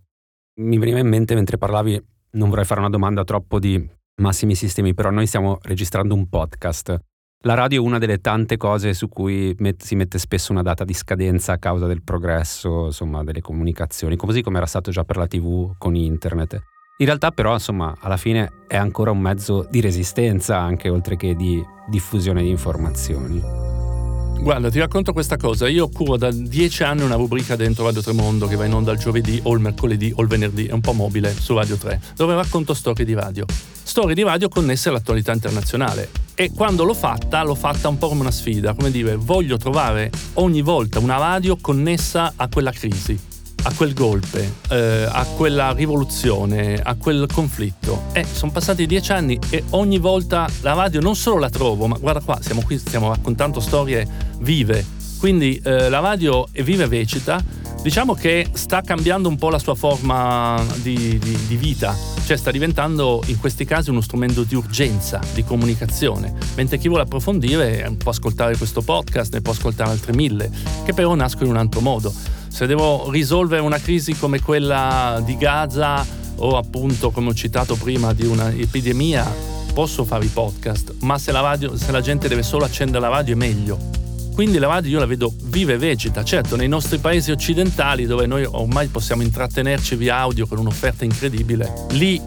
Mi 0.60 0.76
veniva 0.76 0.98
in 0.98 1.08
mente 1.08 1.34
mentre 1.34 1.56
parlavi, 1.56 1.98
non 2.32 2.50
vorrei 2.50 2.66
fare 2.66 2.80
una 2.80 2.90
domanda 2.90 3.24
troppo 3.24 3.58
di 3.58 3.82
massimi 4.20 4.54
sistemi, 4.54 4.92
però 4.92 5.08
noi 5.08 5.26
stiamo 5.26 5.58
registrando 5.62 6.14
un 6.14 6.28
podcast 6.28 6.98
la 7.46 7.54
radio 7.54 7.80
è 7.80 7.86
una 7.86 7.98
delle 7.98 8.18
tante 8.18 8.56
cose 8.56 8.92
su 8.92 9.08
cui 9.08 9.54
met- 9.58 9.82
si 9.82 9.94
mette 9.94 10.18
spesso 10.18 10.50
una 10.50 10.62
data 10.62 10.84
di 10.84 10.92
scadenza 10.92 11.52
a 11.52 11.58
causa 11.58 11.86
del 11.86 12.02
progresso, 12.02 12.86
insomma, 12.86 13.22
delle 13.22 13.40
comunicazioni, 13.40 14.16
così 14.16 14.42
come 14.42 14.56
era 14.56 14.66
stato 14.66 14.90
già 14.90 15.04
per 15.04 15.16
la 15.16 15.28
TV 15.28 15.72
con 15.78 15.94
internet. 15.94 16.60
In 16.98 17.06
realtà 17.06 17.30
però, 17.30 17.52
insomma, 17.52 17.94
alla 18.00 18.16
fine 18.16 18.64
è 18.66 18.76
ancora 18.76 19.12
un 19.12 19.20
mezzo 19.20 19.64
di 19.70 19.80
resistenza 19.80 20.58
anche 20.58 20.88
oltre 20.88 21.16
che 21.16 21.36
di 21.36 21.64
diffusione 21.88 22.42
di 22.42 22.48
informazioni. 22.48 23.75
Guarda, 24.40 24.70
ti 24.70 24.78
racconto 24.78 25.12
questa 25.12 25.36
cosa. 25.36 25.68
Io 25.68 25.88
curo 25.88 26.16
da 26.16 26.30
dieci 26.30 26.84
anni 26.84 27.02
una 27.02 27.16
rubrica 27.16 27.56
dentro 27.56 27.84
Radio 27.84 28.00
Tremondo 28.00 28.46
che 28.46 28.54
va 28.54 28.64
in 28.64 28.74
onda 28.74 28.92
il 28.92 28.98
giovedì 28.98 29.40
o 29.42 29.52
il 29.54 29.60
mercoledì 29.60 30.12
o 30.14 30.22
il 30.22 30.28
venerdì, 30.28 30.66
è 30.66 30.72
un 30.72 30.80
po' 30.80 30.92
mobile, 30.92 31.34
su 31.34 31.54
Radio 31.54 31.76
3, 31.76 32.00
dove 32.14 32.34
racconto 32.34 32.72
storie 32.72 33.04
di 33.04 33.14
radio. 33.14 33.44
Storie 33.82 34.14
di 34.14 34.22
radio 34.22 34.48
connesse 34.48 34.88
all'attualità 34.88 35.32
internazionale. 35.32 36.10
E 36.34 36.52
quando 36.52 36.84
l'ho 36.84 36.94
fatta, 36.94 37.42
l'ho 37.42 37.54
fatta 37.54 37.88
un 37.88 37.98
po' 37.98 38.08
come 38.08 38.20
una 38.20 38.30
sfida, 38.30 38.74
come 38.74 38.90
dire, 38.90 39.16
voglio 39.16 39.56
trovare 39.56 40.10
ogni 40.34 40.62
volta 40.62 40.98
una 40.98 41.16
radio 41.16 41.56
connessa 41.56 42.34
a 42.36 42.48
quella 42.48 42.70
crisi 42.70 43.34
a 43.62 43.72
quel 43.74 43.94
golpe, 43.94 44.54
eh, 44.68 45.06
a 45.10 45.24
quella 45.24 45.72
rivoluzione, 45.72 46.80
a 46.80 46.94
quel 46.94 47.26
conflitto. 47.32 48.04
E 48.12 48.24
sono 48.24 48.52
passati 48.52 48.86
dieci 48.86 49.12
anni 49.12 49.38
e 49.50 49.64
ogni 49.70 49.98
volta 49.98 50.48
la 50.60 50.74
radio 50.74 51.00
non 51.00 51.16
solo 51.16 51.38
la 51.38 51.50
trovo, 51.50 51.86
ma 51.86 51.96
guarda 51.98 52.20
qua, 52.20 52.38
siamo 52.40 52.62
qui, 52.62 52.78
stiamo 52.78 53.08
raccontando 53.08 53.60
storie 53.60 54.06
vive. 54.38 54.84
Quindi 55.18 55.60
eh, 55.64 55.88
la 55.88 56.00
radio 56.00 56.46
è 56.52 56.62
viva 56.62 56.84
e 56.84 56.88
vecita. 56.88 57.42
Diciamo 57.82 58.14
che 58.14 58.48
sta 58.52 58.80
cambiando 58.80 59.28
un 59.28 59.36
po' 59.36 59.48
la 59.48 59.60
sua 59.60 59.76
forma 59.76 60.60
di, 60.82 61.18
di, 61.18 61.38
di, 61.46 61.56
vita, 61.56 61.96
cioè 62.24 62.36
sta 62.36 62.50
diventando 62.50 63.22
in 63.26 63.38
questi 63.38 63.64
casi 63.64 63.90
uno 63.90 64.00
strumento 64.00 64.42
di 64.42 64.56
urgenza, 64.56 65.20
di 65.34 65.44
comunicazione, 65.44 66.34
mentre 66.56 66.78
chi 66.78 66.88
vuole 66.88 67.04
approfondire 67.04 67.94
può 67.96 68.10
ascoltare 68.10 68.56
questo 68.56 68.82
podcast, 68.82 69.34
ne 69.34 69.40
può 69.40 69.52
ascoltare 69.52 69.90
altri 69.90 70.14
mille, 70.14 70.50
che 70.84 70.94
però 70.94 71.14
nascono 71.14 71.44
in 71.44 71.50
un 71.52 71.58
altro 71.58 71.80
modo 71.80 72.12
se 72.56 72.64
devo 72.64 73.10
risolvere 73.10 73.60
una 73.60 73.78
crisi 73.78 74.16
come 74.16 74.40
quella 74.40 75.20
di 75.22 75.36
Gaza 75.36 76.02
o 76.36 76.56
appunto 76.56 77.10
come 77.10 77.28
ho 77.28 77.34
citato 77.34 77.74
prima 77.74 78.14
di 78.14 78.24
un'epidemia, 78.24 79.30
posso 79.74 80.06
fare 80.06 80.24
i 80.24 80.28
podcast, 80.28 80.94
ma 81.00 81.18
se 81.18 81.32
la, 81.32 81.40
radio, 81.40 81.76
se 81.76 81.92
la 81.92 82.00
gente 82.00 82.28
deve 82.28 82.42
solo 82.42 82.64
accendere 82.64 83.00
la 83.00 83.08
radio 83.10 83.34
è 83.34 83.36
meglio. 83.36 83.78
Quindi 84.32 84.56
la 84.56 84.68
radio 84.68 84.92
io 84.92 84.98
la 85.00 85.04
vedo 85.04 85.34
viva 85.44 85.72
e 85.72 85.76
vegeta, 85.76 86.24
certo 86.24 86.56
nei 86.56 86.66
nostri 86.66 86.96
paesi 86.96 87.30
occidentali 87.30 88.06
dove 88.06 88.24
noi 88.24 88.46
ormai 88.46 88.86
possiamo 88.86 89.20
intrattenerci 89.20 89.94
via 89.94 90.16
audio 90.16 90.46
con 90.46 90.56
un'offerta 90.56 91.04
incredibile, 91.04 91.70
lì 91.90 92.18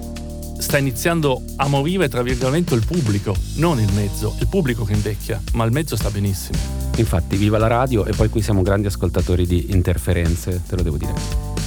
sta 0.59 0.77
iniziando 0.77 1.41
a 1.55 1.67
morire 1.67 2.07
tra 2.09 2.21
virgolette 2.21 2.75
il 2.75 2.85
pubblico, 2.85 3.35
non 3.55 3.79
il 3.79 3.91
mezzo, 3.93 4.35
il 4.39 4.47
pubblico 4.47 4.83
che 4.83 4.93
invecchia, 4.93 5.41
ma 5.53 5.63
il 5.63 5.71
mezzo 5.71 5.95
sta 5.95 6.11
benissimo. 6.11 6.57
Infatti, 6.97 7.37
viva 7.37 7.57
la 7.57 7.67
radio 7.67 8.05
e 8.05 8.13
poi 8.13 8.29
qui 8.29 8.41
siamo 8.41 8.61
grandi 8.61 8.87
ascoltatori 8.87 9.47
di 9.47 9.71
interferenze, 9.71 10.61
te 10.67 10.75
lo 10.75 10.83
devo 10.83 10.97
dire. 10.97 11.13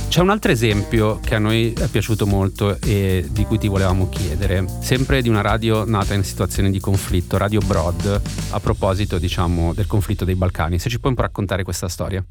C'è 0.08 0.20
un 0.20 0.28
altro 0.28 0.52
esempio 0.52 1.20
che 1.20 1.34
a 1.34 1.38
noi 1.38 1.72
è 1.72 1.86
piaciuto 1.86 2.26
molto 2.26 2.78
e 2.82 3.26
di 3.30 3.44
cui 3.44 3.56
ti 3.56 3.66
volevamo 3.66 4.10
chiedere, 4.10 4.66
sempre 4.80 5.22
di 5.22 5.30
una 5.30 5.40
radio 5.40 5.86
nata 5.86 6.12
in 6.12 6.22
situazioni 6.22 6.70
di 6.70 6.80
conflitto, 6.80 7.38
Radio 7.38 7.60
Broad, 7.60 8.20
a 8.50 8.60
proposito 8.60 9.16
diciamo 9.16 9.72
del 9.72 9.86
conflitto 9.86 10.26
dei 10.26 10.34
Balcani. 10.34 10.78
Se 10.78 10.90
ci 10.90 10.98
puoi 11.00 11.12
un 11.12 11.16
po' 11.16 11.22
raccontare 11.22 11.62
questa 11.62 11.88
storia. 11.88 12.22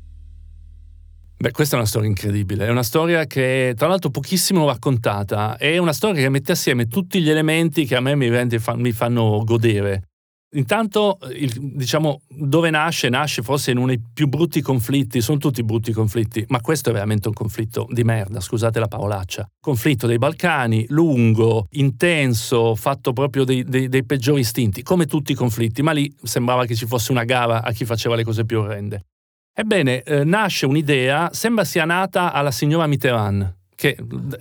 Beh, 1.42 1.50
questa 1.50 1.74
è 1.74 1.80
una 1.80 1.88
storia 1.88 2.08
incredibile, 2.08 2.68
è 2.68 2.70
una 2.70 2.84
storia 2.84 3.26
che 3.26 3.74
tra 3.76 3.88
l'altro 3.88 4.12
pochissimo 4.12 4.68
raccontata, 4.68 5.58
è 5.58 5.80
una 5.80 5.92
storia 5.92 6.22
che 6.22 6.30
mette 6.30 6.52
assieme 6.52 6.86
tutti 6.86 7.20
gli 7.20 7.32
elementi 7.32 7.86
che 7.86 7.96
a 7.96 8.00
me 8.00 8.14
mi, 8.14 8.30
mi 8.30 8.92
fanno 8.92 9.42
godere. 9.44 10.04
Intanto, 10.54 11.18
il, 11.34 11.52
diciamo, 11.74 12.22
dove 12.28 12.70
nasce? 12.70 13.10
Nasce 13.10 13.42
forse 13.42 13.72
in 13.72 13.78
uno 13.78 13.88
dei 13.88 14.00
più 14.14 14.28
brutti 14.28 14.62
conflitti, 14.62 15.20
sono 15.20 15.40
tutti 15.40 15.64
brutti 15.64 15.92
conflitti, 15.94 16.46
ma 16.50 16.62
questo 16.62 16.92
è 16.92 16.94
veramente 16.94 17.28
un 17.28 17.34
conflitto 17.34 17.88
di 17.90 18.04
merda, 18.04 18.40
scusate 18.40 18.78
la 18.78 18.88
parolaccia. 18.88 19.50
Conflitto 19.60 20.06
dei 20.06 20.20
Balcani, 20.20 20.86
lungo, 20.90 21.66
intenso, 21.72 22.76
fatto 22.76 23.14
proprio 23.14 23.46
dei, 23.46 23.64
dei, 23.64 23.90
dei 23.90 24.06
peggiori 24.06 24.42
istinti, 24.42 24.84
come 24.84 25.08
tutti 25.08 25.32
i 25.32 25.36
conflitti, 25.36 25.82
ma 25.82 25.92
lì 25.92 26.14
sembrava 26.22 26.66
che 26.66 26.76
ci 26.76 26.86
fosse 26.86 27.12
una 27.12 27.24
gara 27.24 27.64
a 27.64 27.72
chi 27.72 27.84
faceva 27.84 28.14
le 28.14 28.24
cose 28.24 28.46
più 28.46 28.60
orrende. 28.60 29.06
Ebbene, 29.62 30.02
eh, 30.02 30.24
nasce 30.24 30.66
un'idea, 30.66 31.30
sembra 31.34 31.64
sia 31.66 31.86
nata 31.86 32.34
alla 32.34 32.50
signora 32.50 32.88
Mitterrand, 32.88 33.58
che 33.76 33.96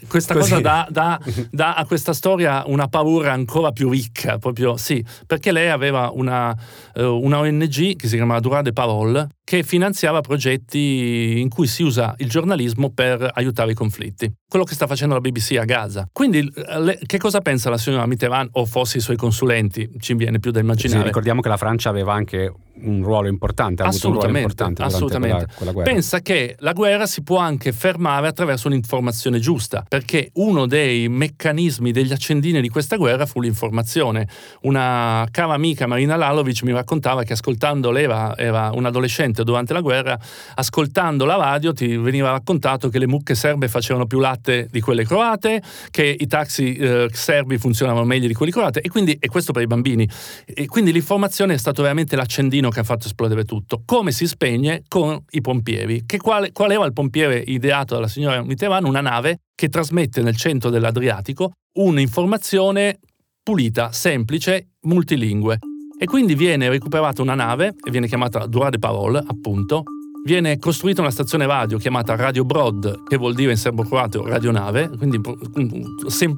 questa 0.09 0.33
Così. 0.33 0.49
cosa 0.49 0.61
dà, 0.63 0.87
dà, 0.89 1.21
dà, 1.53 1.75
a 1.75 1.85
questa 1.85 2.15
storia 2.15 2.63
una 2.65 2.89
paura 2.89 3.35
ancora 3.35 3.71
più 3.71 3.91
ricca, 3.91 4.39
proprio 4.39 4.79
sì, 4.79 5.05
perché 5.27 5.53
lei 5.53 5.69
aveva 5.69 6.11
una, 6.11 6.57
uh, 6.95 7.03
una 7.03 7.41
ONG 7.41 7.97
che 7.97 8.09
si 8.09 8.17
chiama 8.17 8.41
Droit 8.41 8.63
de 8.63 8.73
Parole, 8.73 9.29
che 9.45 9.63
finanziava 9.63 10.23
progetti 10.23 11.39
in 11.39 11.51
cui 11.51 11.67
si 11.67 11.83
usa 11.83 12.15
il 12.17 12.31
giornalismo 12.31 12.91
per 12.91 13.31
aiutare 13.35 13.73
i 13.73 13.75
conflitti. 13.75 14.33
Quello 14.49 14.65
che 14.65 14.73
sta 14.73 14.87
facendo 14.87 15.13
la 15.13 15.21
BBC 15.21 15.59
a 15.59 15.65
Gaza. 15.65 16.09
Quindi, 16.11 16.51
le, 16.79 16.99
che 17.05 17.19
cosa 17.19 17.41
pensa 17.43 17.69
la 17.69 17.77
signora 17.77 18.07
Mitterrand 18.07 18.49
o 18.53 18.65
forse 18.65 18.97
i 18.97 19.01
suoi 19.03 19.17
consulenti? 19.17 19.87
Ci 19.99 20.15
viene 20.15 20.39
più 20.39 20.51
da 20.51 20.61
immaginare. 20.61 21.01
Sì, 21.01 21.07
ricordiamo 21.07 21.43
che 21.43 21.51
la 21.51 21.59
Francia 21.59 21.91
aveva 21.91 22.15
anche 22.15 22.55
un 22.83 23.03
ruolo 23.03 23.29
importante, 23.29 23.83
ha 23.83 23.91
ruolo 23.91 24.39
importante 24.39 24.83
assolutamente. 24.83 25.47
Quella, 25.55 25.73
quella. 25.73 25.91
Pensa 25.91 26.21
che 26.21 26.57
la 26.61 26.73
guerra 26.73 27.07
si 27.07 27.23
può 27.23 27.39
anche 27.39 27.73
fermare 27.73 28.29
attraverso 28.29 28.69
un'informazione 28.69 29.39
giusta, 29.39 29.85
perché 29.87 30.31
uno 30.35 30.67
dei 30.67 31.09
meccanismi 31.09 31.93
degli 31.93 32.13
accendini 32.13 32.61
di 32.61 32.69
questa 32.69 32.97
guerra 32.97 33.27
fu 33.27 33.41
l'informazione. 33.41 34.29
Una 34.63 35.27
cara 35.31 35.55
amica, 35.55 35.87
Marina 35.87 36.17
Lalovic, 36.17 36.63
mi 36.63 36.73
raccontava 36.73 37.23
che 37.23 37.35
ascoltando 37.35 37.91
lei 37.91 38.05
era, 38.05 38.37
era 38.37 38.71
un 38.73 38.85
adolescente 38.87 39.45
durante 39.45 39.73
la 39.73 39.81
guerra, 39.81 40.19
ascoltando 40.55 41.25
la 41.25 41.37
radio 41.37 41.73
ti 41.73 41.97
veniva 41.97 42.31
raccontato 42.31 42.89
che 42.89 42.99
le 42.99 43.07
mucche 43.07 43.35
serbe 43.35 43.69
facevano 43.69 44.07
più 44.07 44.19
latte 44.19 44.69
di 44.71 44.81
quelle 44.81 45.05
croate, 45.05 45.63
che 45.91 46.17
i 46.19 46.27
taxi 46.27 46.75
eh, 46.75 47.09
serbi 47.13 47.59
funzionavano 47.59 48.05
meglio 48.05 48.27
di 48.27 48.35
quelli 48.35 48.53
croati, 48.53 48.79
e 48.81 48.89
quindi 48.89 49.17
e 49.21 49.29
questo 49.29 49.53
per 49.53 49.63
i 49.63 49.67
bambini. 49.67 50.09
E 50.47 50.67
quindi 50.67 50.93
l'informazione 50.93 51.55
è 51.55 51.59
stato 51.59 51.83
veramente 51.83 52.17
l'accendino 52.17 52.70
che 52.71 52.81
ha 52.81 52.85
fatto 52.85 53.07
esplodere 53.07 53.45
tutto. 53.45 53.83
Come 53.85 54.13
si 54.13 54.27
spegne 54.27 54.83
con 54.89 55.23
i 55.31 55.41
pompieri? 55.41 56.05
Che 56.07 56.19
quale, 56.19 56.53
qual 56.53 56.73
era 56.73 56.85
il 56.85 56.93
pompiere 56.93 57.39
ideato 57.39 57.95
dalla 57.95 58.09
signora 58.09 58.43
Mitterrand? 58.43 58.87
Una 58.87 59.01
nave 59.01 59.41
che 59.55 59.69
trasmette 59.69 60.23
nel 60.23 60.37
centro 60.37 60.71
dell'Adriatico 60.71 61.53
un'informazione 61.73 62.99
pulita, 63.43 63.93
semplice, 63.93 64.71
multilingue. 64.83 65.59
E 65.99 66.07
quindi 66.07 66.35
viene 66.35 66.69
recuperata 66.69 67.21
una 67.23 67.35
nave, 67.35 67.75
e 67.85 67.91
viene 67.91 68.07
chiamata 68.07 68.47
Droit 68.47 68.71
de 68.73 68.79
Parole, 68.79 69.23
appunto, 69.27 69.83
viene 70.25 70.59
costruita 70.59 71.01
una 71.01 71.11
stazione 71.11 71.47
radio 71.47 71.79
chiamata 71.79 72.15
Radio 72.15 72.45
Broad, 72.45 73.05
che 73.07 73.17
vuol 73.17 73.35
dire 73.35 73.53
in 73.53 73.57
serbo-croato 73.57 74.27
radionave, 74.27 74.89
quindi 74.97 75.21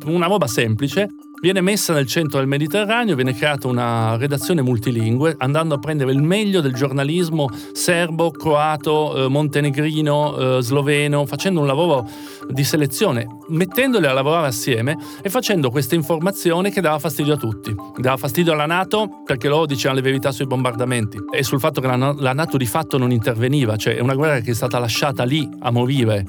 una 0.06 0.26
roba 0.26 0.46
semplice, 0.46 1.08
viene 1.42 1.60
messa 1.60 1.92
nel 1.92 2.06
centro 2.06 2.38
del 2.38 2.46
Mediterraneo, 2.46 3.16
viene 3.16 3.34
creata 3.34 3.66
una 3.66 4.16
redazione 4.16 4.62
multilingue, 4.62 5.34
andando 5.38 5.74
a 5.74 5.78
prendere 5.78 6.12
il 6.12 6.22
meglio 6.22 6.60
del 6.60 6.72
giornalismo 6.72 7.48
serbo, 7.72 8.30
croato, 8.30 9.24
eh, 9.24 9.28
montenegrino, 9.28 10.58
eh, 10.58 10.62
sloveno, 10.62 11.26
facendo 11.26 11.58
un 11.58 11.66
lavoro 11.66 12.08
di 12.48 12.62
selezione, 12.62 13.26
mettendole 13.48 14.06
a 14.06 14.12
lavorare 14.12 14.46
assieme 14.46 14.96
e 15.20 15.30
facendo 15.30 15.70
questa 15.70 15.96
informazione 15.96 16.70
che 16.70 16.80
dava 16.80 17.00
fastidio 17.00 17.34
a 17.34 17.36
tutti. 17.36 17.74
Dava 17.96 18.16
fastidio 18.16 18.52
alla 18.52 18.66
Nato 18.66 19.22
perché 19.24 19.48
loro 19.48 19.66
dicevano 19.66 19.98
le 19.98 20.04
verità 20.04 20.30
sui 20.30 20.46
bombardamenti 20.46 21.18
e 21.34 21.42
sul 21.42 21.58
fatto 21.58 21.80
che 21.80 21.88
la, 21.88 22.14
la 22.16 22.32
Nato 22.32 22.56
di 22.56 22.66
fatto 22.66 22.98
non 22.98 23.10
interveniva, 23.10 23.74
cioè 23.74 23.96
è 23.96 24.00
una 24.00 24.14
guerra 24.14 24.38
che 24.38 24.52
è 24.52 24.54
stata 24.54 24.78
lasciata 24.78 25.24
lì 25.24 25.48
a 25.58 25.72
morire, 25.72 26.24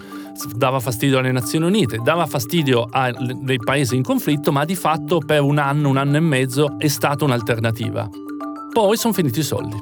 dava 0.55 0.79
fastidio 0.79 1.19
alle 1.19 1.31
Nazioni 1.31 1.67
Unite, 1.67 1.99
dava 2.03 2.25
fastidio 2.25 2.87
ai 2.89 3.59
paesi 3.63 3.95
in 3.95 4.01
conflitto, 4.01 4.51
ma 4.51 4.65
di 4.65 4.75
fatto 4.75 5.02
fatto 5.03 5.19
per 5.19 5.41
un 5.41 5.57
anno, 5.57 5.89
un 5.89 5.97
anno 5.97 6.15
e 6.17 6.21
mezzo, 6.21 6.75
è 6.77 6.87
stata 6.87 7.25
un'alternativa. 7.25 8.09
Poi 8.71 8.97
sono 8.97 9.13
finiti 9.13 9.39
i 9.39 9.43
soldi. 9.43 9.75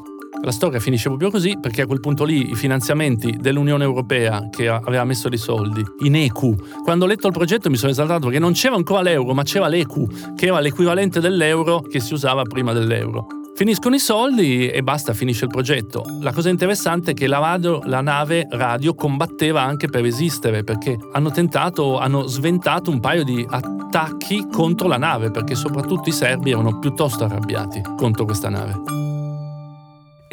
La 0.43 0.51
storia 0.51 0.79
finisce 0.79 1.07
proprio 1.07 1.29
così 1.29 1.59
perché 1.61 1.83
a 1.83 1.85
quel 1.85 1.99
punto 1.99 2.23
lì 2.23 2.49
i 2.49 2.55
finanziamenti 2.55 3.37
dell'Unione 3.39 3.83
Europea 3.83 4.49
che 4.49 4.67
aveva 4.67 5.03
messo 5.03 5.29
dei 5.29 5.37
soldi 5.37 5.85
in 5.99 6.15
EQ, 6.15 6.81
quando 6.81 7.05
ho 7.05 7.07
letto 7.07 7.27
il 7.27 7.33
progetto 7.33 7.69
mi 7.69 7.77
sono 7.77 7.91
esaltato 7.91 8.25
perché 8.25 8.39
non 8.39 8.53
c'era 8.53 8.73
ancora 8.73 9.01
l'euro 9.01 9.35
ma 9.35 9.43
c'era 9.43 9.67
l'EQ 9.67 10.33
che 10.33 10.47
era 10.47 10.59
l'equivalente 10.59 11.19
dell'euro 11.19 11.81
che 11.81 11.99
si 11.99 12.13
usava 12.13 12.41
prima 12.41 12.73
dell'euro. 12.73 13.40
Finiscono 13.61 13.93
i 13.93 13.99
soldi 13.99 14.69
e 14.69 14.81
basta, 14.81 15.13
finisce 15.13 15.45
il 15.45 15.51
progetto. 15.51 16.03
La 16.21 16.33
cosa 16.33 16.49
interessante 16.49 17.11
è 17.11 17.13
che 17.13 17.27
la, 17.27 17.37
radio, 17.37 17.79
la, 17.83 18.01
nave 18.01 18.47
radio 18.49 18.95
combatteva 18.95 19.61
anche 19.61 19.87
per 19.87 20.03
esistere, 20.03 20.63
perché 20.63 20.97
hanno 21.11 21.29
tentato, 21.29 21.99
hanno 21.99 22.25
sventato 22.25 22.89
un 22.89 22.99
paio 22.99 23.23
di 23.23 23.45
attacchi 23.47 24.47
contro 24.51 24.87
la 24.87 24.97
nave, 24.97 25.29
perché 25.29 25.53
soprattutto 25.53 26.09
i 26.09 26.11
serbi 26.11 26.49
erano 26.49 26.79
piuttosto 26.79 27.23
arrabbiati 27.23 27.83
contro 27.95 28.25
questa 28.25 28.49
nave. 28.49 29.10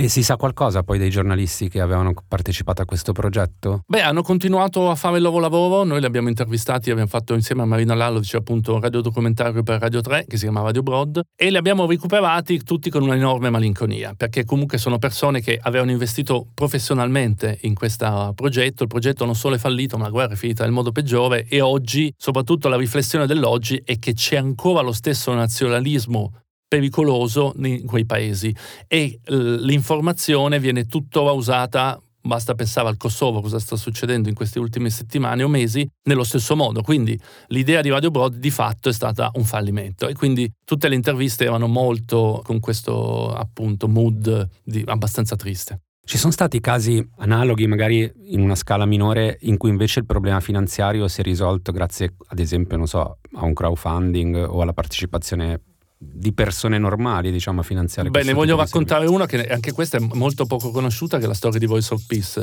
E 0.01 0.07
si 0.07 0.23
sa 0.23 0.37
qualcosa 0.37 0.85
poi 0.85 0.97
dei 0.97 1.11
giornalisti 1.11 1.69
che 1.69 1.81
avevano 1.81 2.15
partecipato 2.29 2.83
a 2.83 2.85
questo 2.85 3.11
progetto? 3.11 3.83
Beh, 3.85 4.01
hanno 4.01 4.23
continuato 4.23 4.91
a 4.91 4.95
fare 4.95 5.17
il 5.17 5.25
loro 5.25 5.41
lavoro, 5.41 5.83
noi 5.83 5.99
li 5.99 6.07
abbiamo 6.07 6.29
intervistati, 6.29 6.93
abbiamo 6.93 7.09
fatto 7.09 7.35
insieme 7.35 7.63
a 7.63 7.65
Marina 7.65 7.97
Lalovic 7.97 8.33
appunto 8.35 8.75
un 8.75 8.81
radiodocumentario 8.81 9.65
per 9.65 9.81
Radio 9.81 10.01
3 10.01 10.27
che 10.29 10.37
si 10.37 10.45
chiama 10.45 10.63
Radio 10.63 10.85
Broad 10.85 11.21
e 11.35 11.51
li 11.51 11.57
abbiamo 11.57 11.85
recuperati 11.85 12.63
tutti 12.63 12.91
con 12.91 13.03
un'enorme 13.03 13.51
malinconia, 13.51 14.15
perché 14.17 14.45
comunque 14.45 14.79
sono 14.79 14.99
persone 14.99 15.41
che 15.41 15.59
avevano 15.61 15.91
investito 15.91 16.47
professionalmente 16.55 17.59
in 17.63 17.75
questo 17.75 18.33
progetto, 18.37 18.85
il 18.85 18.89
progetto 18.89 19.25
non 19.25 19.35
solo 19.35 19.57
è 19.57 19.59
fallito 19.59 19.99
ma 19.99 20.05
la 20.05 20.11
guerra 20.11 20.35
è 20.35 20.37
finita 20.37 20.63
nel 20.63 20.71
modo 20.71 20.93
peggiore 20.93 21.45
e 21.49 21.61
oggi, 21.61 22.15
soprattutto 22.17 22.69
la 22.69 22.77
riflessione 22.77 23.27
dell'oggi 23.27 23.83
è 23.85 23.99
che 23.99 24.15
c'è 24.15 24.37
ancora 24.37 24.81
lo 24.81 24.93
stesso 24.93 25.35
nazionalismo 25.35 26.35
pericoloso 26.69 27.55
in 27.63 27.87
quei 27.87 28.05
paesi 28.05 28.55
e 28.87 29.19
l'informazione 29.27 30.61
viene 30.61 30.87
tutta 30.87 31.21
usata 31.21 32.01
Basta 32.21 32.55
pensare 32.55 32.89
al 32.89 32.99
Kosovo, 32.99 33.41
cosa 33.41 33.59
sta 33.59 33.77
succedendo 33.77 34.29
in 34.29 34.35
queste 34.35 34.59
ultime 34.59 34.91
settimane 34.91 35.43
o 35.43 35.49
mesi, 35.49 35.89
nello 36.03 36.25
stesso 36.25 36.57
modo. 36.57 36.83
Quindi 36.83 37.19
l'idea 37.47 37.81
di 37.81 37.89
Radio 37.89 38.11
Broad 38.11 38.37
di 38.37 38.51
fatto 38.51 38.91
è 38.91 38.93
stata 38.93 39.31
un 39.35 39.45
fallimento 39.45 40.09
e 40.09 40.15
quindi 40.15 40.53
tutte 40.63 40.89
le 40.89 40.95
interviste 40.95 41.45
erano 41.45 41.69
molto 41.69 42.43
con 42.45 42.61
questo 42.61 43.33
appunto 43.33 43.89
mood 43.89 44.47
di, 44.63 44.83
abbastanza 44.87 45.37
triste. 45.37 45.81
Ci 46.05 46.19
sono 46.19 46.33
stati 46.33 46.61
casi 46.61 47.07
analoghi, 47.19 47.67
magari 47.67 48.11
in 48.27 48.41
una 48.41 48.57
scala 48.57 48.85
minore, 48.85 49.39
in 49.43 49.57
cui 49.57 49.71
invece 49.71 50.01
il 50.01 50.07
problema 50.07 50.41
finanziario 50.41 51.07
si 51.07 51.21
è 51.21 51.23
risolto 51.23 51.71
grazie, 51.71 52.15
ad 52.29 52.39
esempio, 52.39 52.85
so, 52.87 53.19
a 53.33 53.45
un 53.45 53.53
crowdfunding 53.53 54.37
o 54.37 54.61
alla 54.61 54.73
partecipazione 54.73 55.61
di 56.01 56.33
persone 56.33 56.79
normali, 56.79 57.33
diciamo, 57.33 57.61
a 57.61 57.65
finanziare 57.65 58.09
Beh, 58.09 58.23
ne 58.23 58.33
voglio 58.33 58.57
raccontare 58.57 59.07
una 59.07 59.27
che 59.27 59.49
anche 59.49 59.73
questa 59.73 59.99
è 59.99 60.01
molto 60.01 60.47
poco 60.47 60.71
conosciuta, 60.71 61.19
che 61.19 61.25
è 61.25 61.27
la 61.27 61.35
storia 61.35 61.59
di 61.59 61.67
Voice 61.67 61.93
of 61.93 62.05
Peace. 62.07 62.41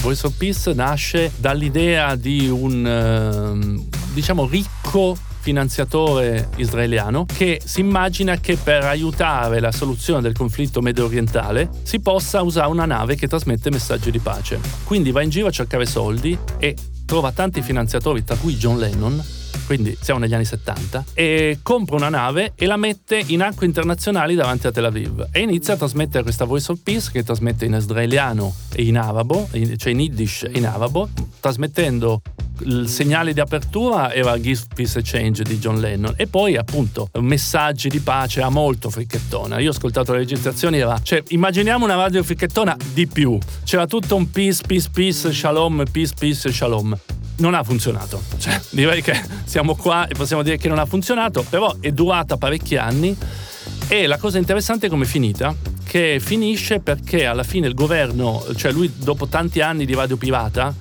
Voice 0.00 0.26
of 0.26 0.34
Peace 0.36 0.72
nasce 0.72 1.32
dall'idea 1.36 2.14
di 2.16 2.48
un, 2.48 2.86
ehm, 2.86 3.88
diciamo, 4.14 4.46
ricco 4.46 5.16
finanziatore 5.40 6.48
israeliano 6.56 7.24
che 7.24 7.60
si 7.64 7.80
immagina 7.80 8.36
che 8.38 8.56
per 8.56 8.84
aiutare 8.84 9.60
la 9.60 9.72
soluzione 9.72 10.20
del 10.20 10.34
conflitto 10.34 10.80
medio 10.80 11.06
orientale 11.06 11.70
si 11.84 12.00
possa 12.00 12.42
usare 12.42 12.68
una 12.68 12.84
nave 12.84 13.14
che 13.14 13.28
trasmette 13.28 13.70
messaggi 13.70 14.10
di 14.10 14.18
pace. 14.18 14.58
Quindi 14.84 15.10
va 15.10 15.22
in 15.22 15.30
giro 15.30 15.46
a 15.46 15.50
cercare 15.50 15.86
soldi 15.86 16.36
e 16.58 16.74
trova 17.06 17.32
tanti 17.32 17.62
finanziatori, 17.62 18.24
tra 18.24 18.36
cui 18.36 18.56
John 18.56 18.78
Lennon, 18.78 19.22
quindi 19.68 19.94
siamo 20.00 20.18
negli 20.18 20.32
anni 20.32 20.46
70, 20.46 21.04
e 21.12 21.58
compra 21.62 21.96
una 21.96 22.08
nave 22.08 22.52
e 22.54 22.64
la 22.64 22.78
mette 22.78 23.22
in 23.26 23.42
acque 23.42 23.66
internazionali 23.66 24.34
davanti 24.34 24.66
a 24.66 24.72
Tel 24.72 24.86
Aviv. 24.86 25.28
E 25.30 25.40
inizia 25.40 25.74
a 25.74 25.76
trasmettere 25.76 26.22
questa 26.22 26.46
Voice 26.46 26.72
of 26.72 26.80
Peace 26.82 27.10
che 27.12 27.22
trasmette 27.22 27.66
in 27.66 27.74
israeliano 27.74 28.54
e 28.72 28.84
in 28.84 28.96
arabo, 28.96 29.46
cioè 29.76 29.92
in 29.92 30.00
Yiddish 30.00 30.44
e 30.44 30.52
in 30.54 30.66
arabo, 30.66 31.10
trasmettendo 31.38 32.22
il 32.60 32.88
segnale 32.88 33.34
di 33.34 33.40
apertura 33.40 34.10
era 34.10 34.40
Give 34.40 34.62
Peace 34.74 35.02
Change 35.02 35.42
di 35.42 35.58
John 35.58 35.80
Lennon. 35.80 36.14
E 36.16 36.26
poi 36.28 36.56
appunto 36.56 37.10
messaggi 37.20 37.90
di 37.90 38.00
pace 38.00 38.40
era 38.40 38.48
molto 38.48 38.88
fricchettona. 38.88 39.58
Io 39.58 39.68
ho 39.68 39.72
ascoltato 39.72 40.12
le 40.12 40.20
registrazioni 40.20 40.78
era 40.78 40.98
cioè 41.02 41.22
immaginiamo 41.28 41.84
una 41.84 41.94
radio 41.94 42.22
fricchettona 42.22 42.74
di 42.94 43.06
più. 43.06 43.38
C'era 43.64 43.86
tutto 43.86 44.16
un 44.16 44.30
peace 44.30 44.62
peace 44.66 44.88
peace 44.90 45.30
shalom 45.30 45.84
peace 45.92 46.14
peace 46.18 46.50
shalom. 46.50 46.98
Non 47.36 47.54
ha 47.54 47.62
funzionato. 47.62 48.20
Cioè, 48.36 48.60
direi 48.70 49.00
che 49.00 49.16
siamo 49.58 49.74
qua 49.74 50.06
e 50.06 50.14
possiamo 50.14 50.44
dire 50.44 50.56
che 50.56 50.68
non 50.68 50.78
ha 50.78 50.86
funzionato, 50.86 51.44
però 51.48 51.74
è 51.80 51.90
durata 51.90 52.36
parecchi 52.36 52.76
anni 52.76 53.16
e 53.88 54.06
la 54.06 54.16
cosa 54.16 54.38
interessante 54.38 54.86
è 54.86 54.88
come 54.88 55.02
è 55.02 55.08
finita, 55.08 55.52
che 55.82 56.20
finisce 56.20 56.78
perché 56.78 57.26
alla 57.26 57.42
fine 57.42 57.66
il 57.66 57.74
governo, 57.74 58.40
cioè 58.54 58.70
lui 58.70 58.92
dopo 58.94 59.26
tanti 59.26 59.60
anni 59.60 59.84
di 59.84 59.94
radio 59.94 60.16
privata, 60.16 60.72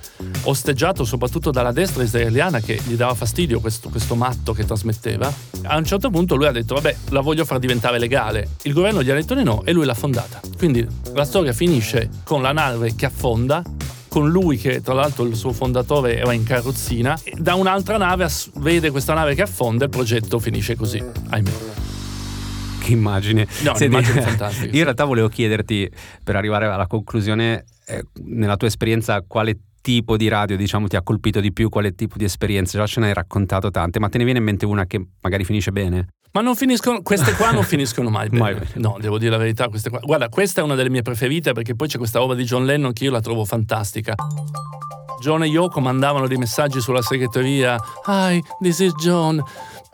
osteggiato 0.43 1.05
soprattutto 1.05 1.49
dalla 1.49 1.71
destra 1.71 2.03
israeliana 2.03 2.59
che 2.59 2.79
gli 2.85 2.93
dava 2.93 3.15
fastidio 3.15 3.59
questo, 3.61 3.89
questo 3.89 4.13
matto 4.13 4.53
che 4.53 4.63
trasmetteva, 4.63 5.33
a 5.63 5.75
un 5.75 5.83
certo 5.83 6.11
punto 6.11 6.35
lui 6.35 6.45
ha 6.45 6.51
detto 6.51 6.75
vabbè 6.75 6.95
la 7.09 7.21
voglio 7.21 7.45
far 7.45 7.57
diventare 7.57 7.97
legale. 7.97 8.49
Il 8.61 8.73
governo 8.73 9.01
gli 9.01 9.09
ha 9.09 9.15
detto 9.15 9.33
di 9.33 9.41
no 9.41 9.63
e 9.65 9.71
lui 9.71 9.85
l'ha 9.85 9.95
fondata. 9.95 10.39
Quindi 10.55 10.85
la 11.15 11.25
storia 11.25 11.51
finisce 11.51 12.11
con 12.23 12.43
la 12.43 12.51
nave 12.51 12.93
che 12.93 13.07
affonda 13.07 13.63
con 14.17 14.31
lui 14.31 14.57
che 14.57 14.81
tra 14.81 14.95
l'altro 14.95 15.25
il 15.25 15.35
suo 15.35 15.53
fondatore 15.53 16.17
era 16.17 16.33
in 16.33 16.43
carrozzina, 16.43 17.19
da 17.35 17.53
un'altra 17.53 17.97
nave 17.97 18.27
vede 18.55 18.89
questa 18.89 19.13
nave 19.13 19.35
che 19.35 19.43
affonda 19.43 19.83
e 19.83 19.85
il 19.85 19.91
progetto 19.91 20.39
finisce 20.39 20.75
così, 20.75 20.99
ahimè. 21.29 21.51
Che 22.79 22.91
immagine. 22.91 23.45
No, 23.61 23.75
Senti, 23.75 23.83
un'immagine 23.83 24.21
fantastica. 24.25 24.71
Io 24.71 24.77
in 24.77 24.83
realtà 24.85 25.03
volevo 25.03 25.27
chiederti, 25.27 25.87
per 26.23 26.35
arrivare 26.35 26.65
alla 26.65 26.87
conclusione, 26.87 27.65
eh, 27.85 28.05
nella 28.23 28.57
tua 28.57 28.65
esperienza 28.67 29.21
quale 29.21 29.59
tipo 29.81 30.17
di 30.17 30.27
radio 30.29 30.57
diciamo 30.57 30.87
ti 30.87 30.95
ha 30.95 31.03
colpito 31.03 31.39
di 31.39 31.53
più, 31.53 31.69
quale 31.69 31.93
tipo 31.93 32.17
di 32.17 32.23
esperienze? 32.23 32.79
Già 32.79 32.87
ce 32.87 32.99
ne 32.99 33.09
hai 33.09 33.13
raccontato 33.13 33.69
tante, 33.69 33.99
ma 33.99 34.09
te 34.09 34.17
ne 34.17 34.23
viene 34.23 34.39
in 34.39 34.45
mente 34.45 34.65
una 34.65 34.87
che 34.87 34.99
magari 35.21 35.45
finisce 35.45 35.71
bene? 35.71 36.07
Ma 36.37 36.43
non 36.43 36.55
finiscono, 36.55 37.01
queste 37.01 37.33
qua 37.33 37.49
non 37.49 37.63
finiscono 37.63 38.11
mai 38.11 38.29
bene. 38.29 38.43
mai 38.43 38.53
bene. 38.53 38.69
No, 38.75 38.97
devo 38.99 39.17
dire 39.17 39.31
la 39.31 39.37
verità, 39.37 39.69
queste 39.69 39.89
qua. 39.89 39.97
Guarda, 40.03 40.29
questa 40.29 40.61
è 40.61 40.63
una 40.63 40.75
delle 40.75 40.91
mie 40.91 41.01
preferite 41.01 41.51
perché 41.51 41.73
poi 41.73 41.87
c'è 41.87 41.97
questa 41.97 42.19
roba 42.19 42.35
di 42.35 42.43
John 42.43 42.63
Lennon 42.63 42.93
che 42.93 43.05
io 43.05 43.11
la 43.11 43.21
trovo 43.21 43.43
fantastica. 43.43 44.13
John 45.19 45.41
e 45.41 45.47
Yoko 45.47 45.79
mandavano 45.79 46.27
dei 46.27 46.37
messaggi 46.37 46.79
sulla 46.79 47.01
segreteria. 47.01 47.75
Hi, 48.05 48.39
this 48.59 48.77
is 48.77 48.93
John 49.01 49.43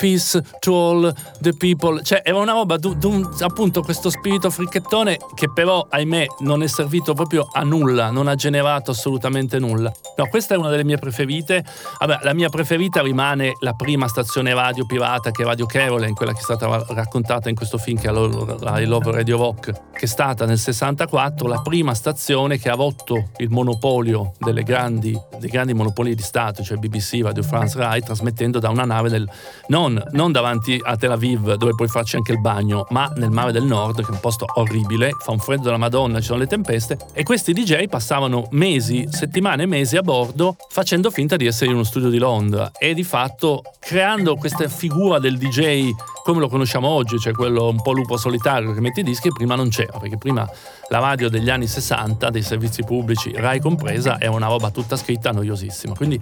peace 0.03 0.43
to 0.59 0.73
all 0.75 1.13
the 1.39 1.53
people. 1.53 2.03
Cioè, 2.03 2.21
era 2.25 2.37
una 2.37 2.51
roba, 2.51 2.75
du, 2.75 2.93
du, 2.93 3.25
appunto, 3.39 3.81
questo 3.81 4.09
spirito 4.09 4.49
fricchettone 4.49 5.17
che 5.33 5.49
però, 5.49 5.87
ahimè, 5.89 6.25
non 6.39 6.61
è 6.61 6.67
servito 6.67 7.13
proprio 7.13 7.47
a 7.49 7.63
nulla, 7.63 8.11
non 8.11 8.27
ha 8.27 8.35
generato 8.35 8.91
assolutamente 8.91 9.59
nulla. 9.59 9.93
No, 10.17 10.27
questa 10.27 10.55
è 10.55 10.57
una 10.57 10.69
delle 10.69 10.83
mie 10.83 10.97
preferite. 10.97 11.63
Vabbè, 11.99 12.19
la 12.23 12.33
mia 12.33 12.49
preferita 12.49 13.01
rimane 13.01 13.53
la 13.61 13.71
prima 13.73 14.09
stazione 14.09 14.53
radio 14.53 14.85
pirata 14.85 15.31
che 15.31 15.43
è 15.43 15.45
Radio 15.45 15.65
Caroline, 15.65 16.13
quella 16.13 16.33
che 16.33 16.39
è 16.39 16.43
stata 16.43 16.85
raccontata 16.89 17.47
in 17.47 17.55
questo 17.55 17.77
film 17.77 17.97
che 17.97 18.09
è 18.09 18.11
I 18.11 18.85
Love 18.85 19.11
Radio 19.11 19.37
Rock, 19.37 19.71
che 19.93 20.05
è 20.05 20.05
stata 20.05 20.45
nel 20.45 20.59
64 20.59 21.47
la 21.47 21.61
prima 21.61 21.93
stazione 21.93 22.57
che 22.57 22.69
ha 22.69 22.75
rotto 22.75 23.29
il 23.37 23.49
monopolio 23.49 24.33
grandi, 24.63 25.17
dei 25.39 25.49
grandi 25.49 25.73
monopoli 25.73 26.13
di 26.13 26.21
Stato, 26.21 26.61
cioè 26.61 26.77
BBC, 26.77 27.21
Radio 27.23 27.43
France, 27.43 27.77
Rai, 27.77 28.01
trasmettendo 28.01 28.59
da 28.59 28.69
una 28.69 28.83
nave 28.83 29.09
del... 29.09 29.29
No, 29.67 29.91
non, 29.93 30.03
non, 30.11 30.31
davanti 30.31 30.79
a 30.83 30.97
Tel 30.97 31.11
Aviv 31.11 31.53
dove 31.53 31.73
puoi 31.75 31.87
farci 31.87 32.15
anche 32.15 32.31
il 32.31 32.39
bagno, 32.39 32.85
ma 32.89 33.11
nel 33.15 33.31
mare 33.31 33.51
del 33.51 33.63
nord, 33.63 34.01
che 34.01 34.07
è 34.07 34.11
un 34.11 34.19
posto 34.19 34.45
orribile, 34.55 35.11
fa 35.19 35.31
un 35.31 35.39
freddo 35.39 35.63
della 35.63 35.77
Madonna, 35.77 36.19
ci 36.19 36.25
sono 36.25 36.39
le 36.39 36.47
tempeste, 36.47 36.97
e 37.13 37.23
questi 37.23 37.53
DJ 37.53 37.87
passavano 37.87 38.47
mesi, 38.51 39.07
settimane 39.09 39.63
e 39.63 39.65
mesi 39.67 39.95
a 39.95 40.01
bordo 40.01 40.55
facendo 40.69 41.09
finta 41.11 41.35
di 41.35 41.45
essere 41.45 41.67
in 41.67 41.75
uno 41.75 41.83
studio 41.83 42.09
di 42.09 42.17
Londra 42.17 42.71
e 42.77 42.93
di 42.93 43.03
fatto 43.03 43.61
creando 43.79 44.35
questa 44.35 44.67
figura 44.67 45.19
del 45.19 45.37
DJ 45.37 45.91
come 46.23 46.39
lo 46.39 46.47
conosciamo 46.47 46.87
oggi, 46.87 47.19
cioè 47.19 47.33
quello 47.33 47.67
un 47.67 47.81
po' 47.81 47.91
lupo 47.91 48.15
solitario 48.15 48.73
che 48.73 48.79
mette 48.79 49.01
i 49.01 49.03
dischi, 49.03 49.29
prima 49.29 49.55
non 49.55 49.69
c'era, 49.69 49.99
perché 49.99 50.17
prima 50.17 50.49
la 50.87 50.99
radio 50.99 51.29
degli 51.29 51.49
anni 51.49 51.67
60, 51.67 52.29
dei 52.29 52.41
servizi 52.41 52.83
pubblici, 52.83 53.33
Rai 53.35 53.59
compresa, 53.59 54.17
è 54.17 54.27
una 54.27 54.47
roba 54.47 54.69
tutta 54.69 54.95
scritta 54.95 55.31
noiosissima. 55.31 55.95
Quindi 55.95 56.19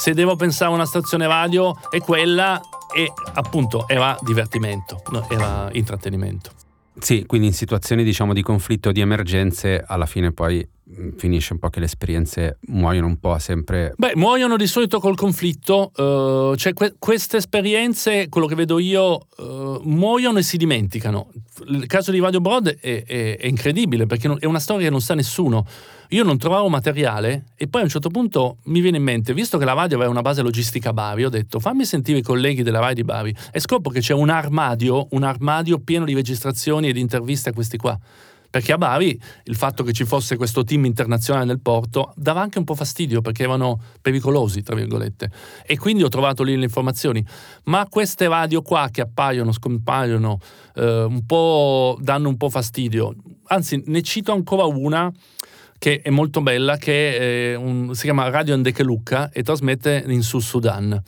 se 0.00 0.14
devo 0.14 0.34
pensare 0.34 0.70
a 0.70 0.74
una 0.74 0.86
stazione 0.86 1.26
radio 1.26 1.76
è 1.90 1.98
quella 2.00 2.58
e 2.90 3.12
appunto 3.34 3.86
era 3.86 4.16
divertimento, 4.22 5.02
era 5.28 5.68
intrattenimento. 5.72 6.52
Sì, 6.98 7.26
quindi 7.26 7.48
in 7.48 7.52
situazioni 7.52 8.02
diciamo 8.02 8.32
di 8.32 8.40
conflitto, 8.40 8.92
di 8.92 9.02
emergenze, 9.02 9.84
alla 9.86 10.06
fine 10.06 10.32
poi 10.32 10.66
finisce 11.16 11.52
un 11.52 11.58
po' 11.58 11.68
che 11.68 11.78
le 11.78 11.86
esperienze 11.86 12.58
muoiono 12.68 13.06
un 13.06 13.18
po' 13.18 13.38
sempre. 13.38 13.92
Beh, 13.96 14.12
muoiono 14.16 14.56
di 14.56 14.66
solito 14.66 14.98
col 14.98 15.16
conflitto, 15.16 15.92
uh, 15.94 16.54
cioè 16.56 16.72
que- 16.72 16.94
queste 16.98 17.36
esperienze, 17.38 18.28
quello 18.28 18.46
che 18.46 18.54
vedo 18.54 18.78
io, 18.78 19.26
uh, 19.36 19.80
muoiono 19.84 20.38
e 20.38 20.42
si 20.42 20.56
dimenticano. 20.56 21.30
Il 21.66 21.86
caso 21.86 22.10
di 22.10 22.20
Radio 22.20 22.40
Broad 22.40 22.78
è, 22.80 23.04
è, 23.04 23.38
è 23.38 23.46
incredibile 23.46 24.06
perché 24.06 24.34
è 24.38 24.46
una 24.46 24.58
storia 24.58 24.86
che 24.86 24.90
non 24.90 25.00
sa 25.00 25.14
nessuno. 25.14 25.66
Io 26.12 26.24
non 26.24 26.38
trovavo 26.38 26.68
materiale 26.68 27.44
e 27.54 27.68
poi 27.68 27.82
a 27.82 27.84
un 27.84 27.90
certo 27.90 28.08
punto 28.08 28.56
mi 28.64 28.80
viene 28.80 28.96
in 28.96 29.02
mente, 29.04 29.32
visto 29.32 29.58
che 29.58 29.64
la 29.64 29.74
radio 29.74 29.96
aveva 29.96 30.10
una 30.10 30.22
base 30.22 30.42
logistica 30.42 30.88
a 30.88 30.92
Bari, 30.92 31.24
ho 31.24 31.28
detto 31.28 31.60
fammi 31.60 31.84
sentire 31.84 32.18
i 32.18 32.22
colleghi 32.22 32.64
della 32.64 32.80
RAI 32.80 32.94
di 32.94 33.04
Bari 33.04 33.32
e 33.52 33.60
scopro 33.60 33.92
che 33.92 34.00
c'è 34.00 34.12
un 34.12 34.28
armadio, 34.28 35.06
un 35.10 35.22
armadio 35.22 35.78
pieno 35.78 36.04
di 36.04 36.14
registrazioni 36.14 36.88
e 36.88 36.92
di 36.92 36.98
interviste 36.98 37.50
a 37.50 37.52
questi 37.52 37.76
qua. 37.76 37.96
Perché 38.50 38.72
a 38.72 38.78
Bari 38.78 39.18
il 39.44 39.54
fatto 39.54 39.84
che 39.84 39.92
ci 39.92 40.04
fosse 40.04 40.36
questo 40.36 40.64
team 40.64 40.84
internazionale 40.84 41.46
nel 41.46 41.60
porto 41.60 42.12
dava 42.16 42.40
anche 42.40 42.58
un 42.58 42.64
po' 42.64 42.74
fastidio 42.74 43.20
perché 43.20 43.44
erano 43.44 43.80
pericolosi, 44.02 44.62
tra 44.62 44.74
virgolette. 44.74 45.30
E 45.64 45.78
quindi 45.78 46.02
ho 46.02 46.08
trovato 46.08 46.42
lì 46.42 46.56
le 46.56 46.64
informazioni. 46.64 47.24
Ma 47.64 47.86
queste 47.88 48.26
radio 48.26 48.60
qua 48.60 48.88
che 48.90 49.02
appaiono, 49.02 49.52
scompaiono, 49.52 50.40
eh, 50.74 51.02
un 51.04 51.24
po' 51.26 51.96
danno 52.00 52.28
un 52.28 52.36
po' 52.36 52.50
fastidio. 52.50 53.14
Anzi, 53.46 53.82
ne 53.86 54.02
cito 54.02 54.32
ancora 54.32 54.64
una 54.64 55.12
che 55.78 56.02
è 56.02 56.10
molto 56.10 56.42
bella, 56.42 56.76
che 56.76 57.56
un, 57.58 57.94
si 57.94 58.02
chiama 58.02 58.28
Radio 58.28 58.54
Ndekeluka 58.56 59.30
e 59.30 59.42
trasmette 59.42 60.04
in 60.08 60.22
Sud 60.22 60.42
Sudan. 60.42 61.02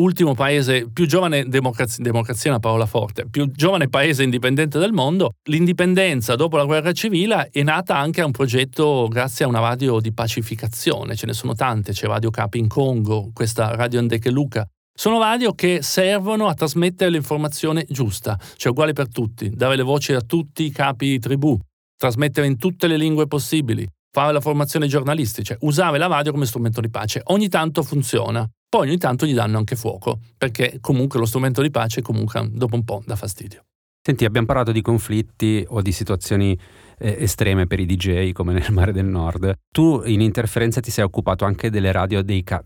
Ultimo 0.00 0.34
paese, 0.34 0.88
più 0.90 1.06
giovane 1.06 1.44
democrazia, 1.46 2.02
democrazia 2.02 2.48
è 2.48 2.52
una 2.54 2.58
parola 2.58 2.86
forte, 2.86 3.26
più 3.26 3.50
giovane 3.50 3.90
paese 3.90 4.22
indipendente 4.22 4.78
del 4.78 4.92
mondo. 4.92 5.34
L'indipendenza 5.50 6.36
dopo 6.36 6.56
la 6.56 6.64
guerra 6.64 6.92
civile 6.92 7.50
è 7.52 7.62
nata 7.62 7.98
anche 7.98 8.22
a 8.22 8.24
un 8.24 8.30
progetto 8.30 9.08
grazie 9.10 9.44
a 9.44 9.48
una 9.48 9.60
radio 9.60 10.00
di 10.00 10.10
pacificazione, 10.12 11.16
ce 11.16 11.26
ne 11.26 11.34
sono 11.34 11.54
tante, 11.54 11.92
c'è 11.92 12.06
Radio 12.06 12.30
Capi 12.30 12.58
in 12.58 12.66
Congo, 12.66 13.30
questa 13.34 13.74
Radio 13.76 14.00
Ndekeluka, 14.00 14.66
sono 14.90 15.18
radio 15.18 15.52
che 15.52 15.82
servono 15.82 16.46
a 16.46 16.54
trasmettere 16.54 17.10
l'informazione 17.10 17.84
giusta, 17.86 18.38
cioè 18.56 18.72
uguale 18.72 18.94
per 18.94 19.08
tutti, 19.10 19.50
dare 19.50 19.76
le 19.76 19.82
voci 19.82 20.14
a 20.14 20.22
tutti 20.22 20.64
i 20.64 20.70
capi 20.70 21.18
tribù, 21.18 21.58
trasmettere 21.98 22.46
in 22.46 22.56
tutte 22.56 22.86
le 22.86 22.96
lingue 22.96 23.26
possibili, 23.26 23.86
fare 24.10 24.32
la 24.32 24.40
formazione 24.40 24.86
giornalistica, 24.86 25.48
cioè 25.48 25.58
usare 25.60 25.98
la 25.98 26.06
radio 26.06 26.32
come 26.32 26.46
strumento 26.46 26.80
di 26.80 26.88
pace. 26.88 27.20
Ogni 27.24 27.48
tanto 27.48 27.82
funziona, 27.82 28.48
poi 28.70 28.86
ogni 28.86 28.98
tanto 28.98 29.26
gli 29.26 29.34
danno 29.34 29.58
anche 29.58 29.74
fuoco, 29.74 30.20
perché 30.38 30.78
comunque 30.80 31.18
lo 31.18 31.26
strumento 31.26 31.60
di 31.60 31.70
pace 31.70 32.02
comunque 32.02 32.48
dopo 32.52 32.76
un 32.76 32.84
po' 32.84 33.02
dà 33.04 33.16
fastidio. 33.16 33.64
Senti, 34.00 34.24
abbiamo 34.24 34.46
parlato 34.46 34.70
di 34.70 34.80
conflitti 34.80 35.62
o 35.68 35.82
di 35.82 35.90
situazioni 35.90 36.58
eh, 36.98 37.16
estreme 37.18 37.66
per 37.66 37.80
i 37.80 37.84
DJ 37.86 38.30
come 38.30 38.52
nel 38.52 38.70
Mare 38.70 38.92
del 38.92 39.04
Nord. 39.04 39.54
Tu 39.70 40.02
in 40.06 40.20
interferenza 40.20 40.80
ti 40.80 40.92
sei 40.92 41.04
occupato 41.04 41.44
anche 41.44 41.68
delle 41.68 41.90
radio 41.90 42.22
dei 42.22 42.44
ca- 42.44 42.62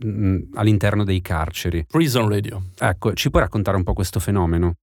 all'interno 0.55 1.05
dei 1.05 1.23
carceri. 1.23 1.87
Prison 1.89 2.29
Radio. 2.29 2.67
Ecco, 2.79 3.15
ci 3.15 3.31
puoi 3.31 3.43
raccontare 3.43 3.79
un 3.79 3.83
po' 3.83 3.95
questo 3.95 4.21
fenomeno? 4.21 4.75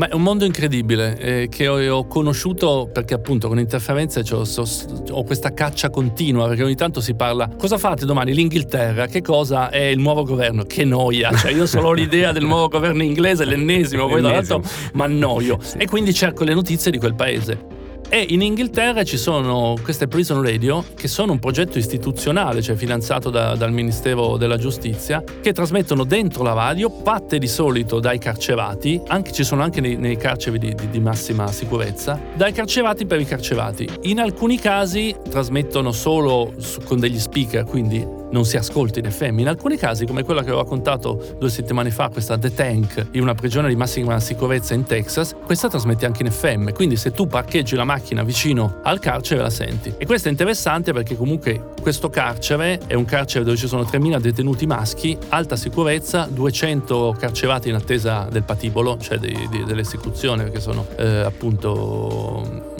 Ma 0.00 0.08
è 0.08 0.14
un 0.14 0.22
mondo 0.22 0.46
incredibile 0.46 1.18
eh, 1.18 1.48
che 1.50 1.68
ho, 1.68 1.78
ho, 1.94 2.06
conosciuto 2.06 2.88
perché 2.90 3.12
appunto 3.12 3.48
con 3.48 3.58
interferenze 3.58 4.24
ho, 4.32 4.44
so, 4.44 4.64
ho, 5.10 5.24
questa 5.24 5.52
caccia 5.52 5.90
continua 5.90 6.48
perché 6.48 6.64
ogni 6.64 6.74
tanto 6.74 7.02
si 7.02 7.12
parla 7.12 7.50
cosa 7.58 7.76
fate 7.76 8.06
domani? 8.06 8.32
l'Inghilterra 8.32 9.08
che 9.08 9.20
cosa 9.20 9.68
è 9.68 9.82
il 9.82 9.98
nuovo 9.98 10.22
governo? 10.24 10.62
Che 10.62 10.86
noia. 10.86 11.36
Cioè 11.36 11.52
io 11.52 11.66
solo 11.66 11.88
ho 11.88 11.92
l'idea 11.92 12.32
del 12.32 12.46
nuovo 12.46 12.68
governo 12.68 13.02
inglese 13.02 13.44
l'ennesimo 13.44 14.06
poi 14.06 14.22
tra 14.22 14.30
l'altro 14.30 14.62
mi 14.94 15.02
annoio 15.02 15.58
sì. 15.60 15.76
e 15.76 15.86
quindi 15.86 16.14
cerco 16.14 16.44
le 16.44 16.54
notizie 16.54 16.90
di 16.90 16.96
quel 16.96 17.14
paese 17.14 17.79
e 18.10 18.26
in 18.30 18.42
Inghilterra 18.42 19.04
ci 19.04 19.16
sono 19.16 19.76
queste 19.80 20.08
prison 20.08 20.42
radio 20.42 20.84
che 20.96 21.06
sono 21.06 21.30
un 21.32 21.38
progetto 21.38 21.78
istituzionale, 21.78 22.60
cioè 22.60 22.74
finanziato 22.74 23.30
da, 23.30 23.54
dal 23.54 23.72
Ministero 23.72 24.36
della 24.36 24.56
Giustizia, 24.56 25.22
che 25.40 25.52
trasmettono 25.52 26.02
dentro 26.02 26.42
la 26.42 26.52
radio, 26.52 26.90
fatte 26.90 27.38
di 27.38 27.46
solito 27.46 28.00
dai 28.00 28.18
carcerati, 28.18 29.00
anche, 29.06 29.30
ci 29.30 29.44
sono 29.44 29.62
anche 29.62 29.80
nei, 29.80 29.96
nei 29.96 30.16
carceri 30.16 30.58
di, 30.58 30.74
di, 30.74 30.90
di, 30.90 31.00
massima 31.00 31.46
sicurezza, 31.52 32.20
dai 32.34 32.52
carcerati 32.52 33.06
per 33.06 33.20
i 33.20 33.24
carcerati. 33.24 33.88
In 34.02 34.18
alcuni 34.18 34.58
casi 34.58 35.14
trasmettono 35.30 35.92
solo 35.92 36.52
su, 36.58 36.80
con 36.82 36.98
degli 36.98 37.18
speaker, 37.18 37.64
quindi 37.64 38.19
non 38.30 38.44
si 38.44 38.56
ascolta 38.56 38.98
in 38.98 39.10
FM. 39.10 39.40
In 39.40 39.48
alcuni 39.48 39.76
casi, 39.76 40.06
come 40.06 40.22
quella 40.22 40.42
che 40.42 40.50
ho 40.50 40.56
raccontato 40.56 41.36
due 41.38 41.50
settimane 41.50 41.90
fa, 41.90 42.08
questa 42.08 42.38
The 42.38 42.52
Tank, 42.52 43.08
in 43.12 43.22
una 43.22 43.34
prigione 43.34 43.68
di 43.68 43.76
massima 43.76 44.18
sicurezza 44.20 44.74
in 44.74 44.84
Texas, 44.84 45.34
questa 45.44 45.68
trasmette 45.68 46.06
anche 46.06 46.22
in 46.22 46.30
FM. 46.30 46.72
Quindi 46.72 46.96
se 46.96 47.12
tu 47.12 47.26
parcheggi 47.26 47.74
la 47.74 47.84
macchina 47.84 48.22
vicino 48.22 48.80
al 48.82 48.98
carcere 48.98 49.42
la 49.42 49.50
senti. 49.50 49.94
E 49.96 50.06
questo 50.06 50.28
è 50.28 50.30
interessante 50.30 50.92
perché 50.92 51.16
comunque 51.16 51.72
questo 51.80 52.10
carcere 52.10 52.80
è 52.86 52.94
un 52.94 53.04
carcere 53.04 53.44
dove 53.44 53.56
ci 53.56 53.66
sono 53.66 53.82
3.000 53.82 54.20
detenuti 54.20 54.66
maschi, 54.66 55.16
alta 55.28 55.56
sicurezza, 55.56 56.28
200 56.30 57.16
carcerati 57.18 57.68
in 57.68 57.74
attesa 57.74 58.28
del 58.30 58.42
patibolo, 58.42 58.98
cioè 58.98 59.18
dell'esecuzione, 59.18 60.44
perché 60.44 60.60
sono 60.60 60.86
eh, 60.96 61.20
appunto 61.20 62.78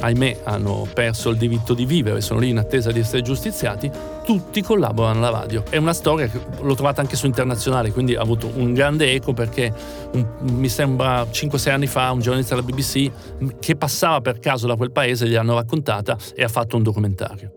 ahimè 0.00 0.40
hanno 0.44 0.86
perso 0.92 1.30
il 1.30 1.36
diritto 1.36 1.74
di 1.74 1.84
vivere, 1.84 2.20
sono 2.20 2.40
lì 2.40 2.50
in 2.50 2.58
attesa 2.58 2.90
di 2.90 3.00
essere 3.00 3.22
giustiziati, 3.22 3.90
tutti 4.24 4.62
collaborano 4.62 5.18
alla 5.18 5.40
radio. 5.40 5.64
È 5.68 5.76
una 5.76 5.92
storia 5.92 6.28
che 6.28 6.40
l'ho 6.60 6.74
trovata 6.74 7.00
anche 7.00 7.16
su 7.16 7.26
internazionale, 7.26 7.92
quindi 7.92 8.14
ha 8.14 8.20
avuto 8.20 8.50
un 8.54 8.74
grande 8.74 9.12
eco 9.12 9.32
perché 9.32 9.72
un, 10.12 10.26
mi 10.40 10.68
sembra 10.68 11.22
5-6 11.22 11.70
anni 11.70 11.86
fa 11.86 12.10
un 12.10 12.20
giornalista 12.20 12.54
della 12.54 12.66
BBC 12.66 13.58
che 13.58 13.76
passava 13.76 14.20
per 14.20 14.38
caso 14.38 14.66
da 14.66 14.76
quel 14.76 14.92
paese 14.92 15.28
gli 15.28 15.34
hanno 15.34 15.54
raccontata 15.54 16.16
e 16.34 16.42
ha 16.42 16.48
fatto 16.48 16.76
un 16.76 16.82
documentario. 16.82 17.52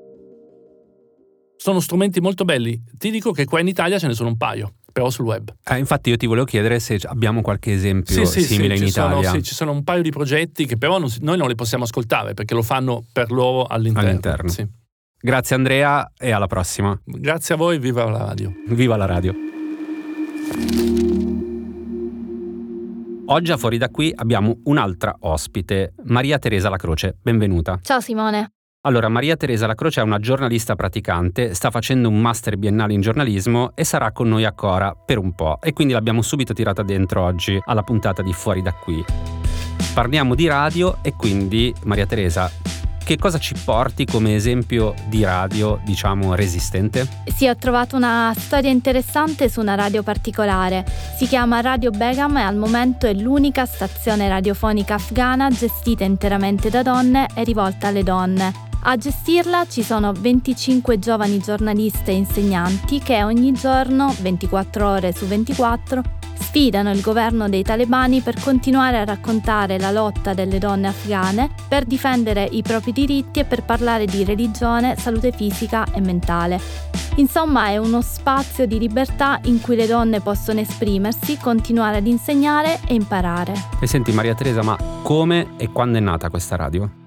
Sono 1.57 1.79
strumenti 1.79 2.19
molto 2.21 2.43
belli, 2.43 2.81
ti 2.97 3.11
dico 3.11 3.31
che 3.31 3.45
qua 3.45 3.59
in 3.59 3.67
Italia 3.67 3.99
ce 3.99 4.07
ne 4.07 4.13
sono 4.13 4.29
un 4.29 4.37
paio 4.37 4.77
però 4.91 5.09
sul 5.09 5.25
web. 5.25 5.53
Eh, 5.63 5.77
infatti 5.77 6.09
io 6.09 6.17
ti 6.17 6.25
volevo 6.25 6.45
chiedere 6.45 6.79
se 6.79 6.99
abbiamo 7.03 7.41
qualche 7.41 7.73
esempio 7.73 8.25
sì, 8.25 8.41
sì, 8.41 8.41
simile 8.41 8.75
sì, 8.75 8.83
in 8.83 8.87
Italia. 8.89 9.27
Sono, 9.27 9.35
sì, 9.35 9.43
ci 9.43 9.55
sono 9.55 9.71
un 9.71 9.83
paio 9.83 10.01
di 10.01 10.11
progetti 10.11 10.65
che 10.65 10.77
però 10.77 10.97
non, 10.99 11.09
noi 11.19 11.37
non 11.37 11.47
li 11.47 11.55
possiamo 11.55 11.83
ascoltare 11.83 12.33
perché 12.33 12.53
lo 12.53 12.61
fanno 12.61 13.03
per 13.11 13.31
loro 13.31 13.65
all'interno. 13.65 14.09
all'interno. 14.09 14.49
Sì. 14.49 14.67
Grazie 15.23 15.55
Andrea 15.55 16.11
e 16.17 16.31
alla 16.31 16.47
prossima. 16.47 16.99
Grazie 17.03 17.55
a 17.55 17.57
voi, 17.57 17.77
viva 17.77 18.09
la 18.09 18.17
radio. 18.17 18.51
Viva 18.67 18.95
la 18.95 19.05
radio. 19.05 19.33
Oggi 23.27 23.51
a 23.51 23.57
Fuori 23.57 23.77
da 23.77 23.89
qui 23.89 24.11
abbiamo 24.13 24.59
un'altra 24.65 25.15
ospite, 25.19 25.93
Maria 26.05 26.37
Teresa 26.37 26.69
La 26.69 26.77
Croce. 26.77 27.17
Benvenuta. 27.21 27.79
Ciao 27.81 28.01
Simone. 28.01 28.51
Allora, 28.83 29.09
Maria 29.09 29.37
Teresa 29.37 29.67
Lacroce 29.67 30.01
è 30.01 30.03
una 30.03 30.17
giornalista 30.17 30.75
praticante, 30.75 31.53
sta 31.53 31.69
facendo 31.69 32.09
un 32.09 32.19
master 32.19 32.57
biennale 32.57 32.93
in 32.93 33.01
giornalismo 33.01 33.73
e 33.75 33.83
sarà 33.83 34.11
con 34.11 34.27
noi 34.27 34.43
a 34.43 34.53
Cora 34.53 34.95
per 34.95 35.19
un 35.19 35.33
po'. 35.33 35.59
E 35.61 35.71
quindi 35.71 35.93
l'abbiamo 35.93 36.23
subito 36.23 36.53
tirata 36.53 36.81
dentro 36.81 37.21
oggi 37.21 37.61
alla 37.63 37.83
puntata 37.83 38.23
di 38.23 38.33
Fuori 38.33 38.63
da 38.63 38.73
qui. 38.73 39.05
Parliamo 39.93 40.33
di 40.33 40.47
radio 40.47 40.97
e 41.03 41.13
quindi, 41.13 41.71
Maria 41.83 42.07
Teresa, 42.07 42.49
che 43.03 43.17
cosa 43.19 43.37
ci 43.37 43.53
porti 43.63 44.05
come 44.05 44.33
esempio 44.33 44.95
di 45.09 45.23
radio, 45.23 45.79
diciamo, 45.85 46.33
resistente? 46.33 47.07
Sì, 47.25 47.47
ho 47.47 47.55
trovato 47.57 47.95
una 47.95 48.33
storia 48.35 48.71
interessante 48.71 49.47
su 49.47 49.59
una 49.59 49.75
radio 49.75 50.01
particolare. 50.01 50.85
Si 51.17 51.27
chiama 51.27 51.61
Radio 51.61 51.91
Begum 51.91 52.37
e 52.37 52.41
al 52.41 52.55
momento 52.57 53.05
è 53.05 53.13
l'unica 53.13 53.67
stazione 53.67 54.27
radiofonica 54.27 54.95
afghana 54.95 55.51
gestita 55.51 56.03
interamente 56.03 56.71
da 56.71 56.81
donne 56.81 57.27
e 57.35 57.43
rivolta 57.43 57.89
alle 57.89 58.01
donne. 58.01 58.69
A 58.83 58.97
gestirla 58.97 59.67
ci 59.67 59.83
sono 59.83 60.11
25 60.11 60.97
giovani 60.97 61.37
giornaliste 61.37 62.09
e 62.11 62.15
insegnanti 62.15 62.97
che 62.97 63.23
ogni 63.23 63.51
giorno, 63.53 64.13
24 64.19 64.89
ore 64.89 65.13
su 65.13 65.27
24, 65.27 66.01
sfidano 66.33 66.89
il 66.89 67.01
governo 67.01 67.47
dei 67.47 67.61
talebani 67.61 68.21
per 68.21 68.41
continuare 68.41 68.97
a 68.97 69.03
raccontare 69.03 69.77
la 69.77 69.91
lotta 69.91 70.33
delle 70.33 70.57
donne 70.57 70.87
afghane, 70.87 71.51
per 71.67 71.85
difendere 71.85 72.47
i 72.51 72.63
propri 72.63 72.91
diritti 72.91 73.39
e 73.39 73.45
per 73.45 73.63
parlare 73.63 74.05
di 74.05 74.23
religione, 74.23 74.95
salute 74.97 75.31
fisica 75.31 75.85
e 75.93 76.01
mentale. 76.01 76.59
Insomma 77.17 77.67
è 77.67 77.77
uno 77.77 78.01
spazio 78.01 78.65
di 78.65 78.79
libertà 78.79 79.39
in 79.43 79.61
cui 79.61 79.75
le 79.75 79.85
donne 79.85 80.21
possono 80.21 80.59
esprimersi, 80.59 81.37
continuare 81.37 81.97
ad 81.97 82.07
insegnare 82.07 82.79
e 82.87 82.95
imparare. 82.95 83.53
E 83.79 83.85
senti 83.85 84.11
Maria 84.11 84.33
Teresa, 84.33 84.63
ma 84.63 84.75
come 85.03 85.51
e 85.57 85.71
quando 85.71 85.99
è 85.99 86.01
nata 86.01 86.29
questa 86.29 86.55
radio? 86.55 87.00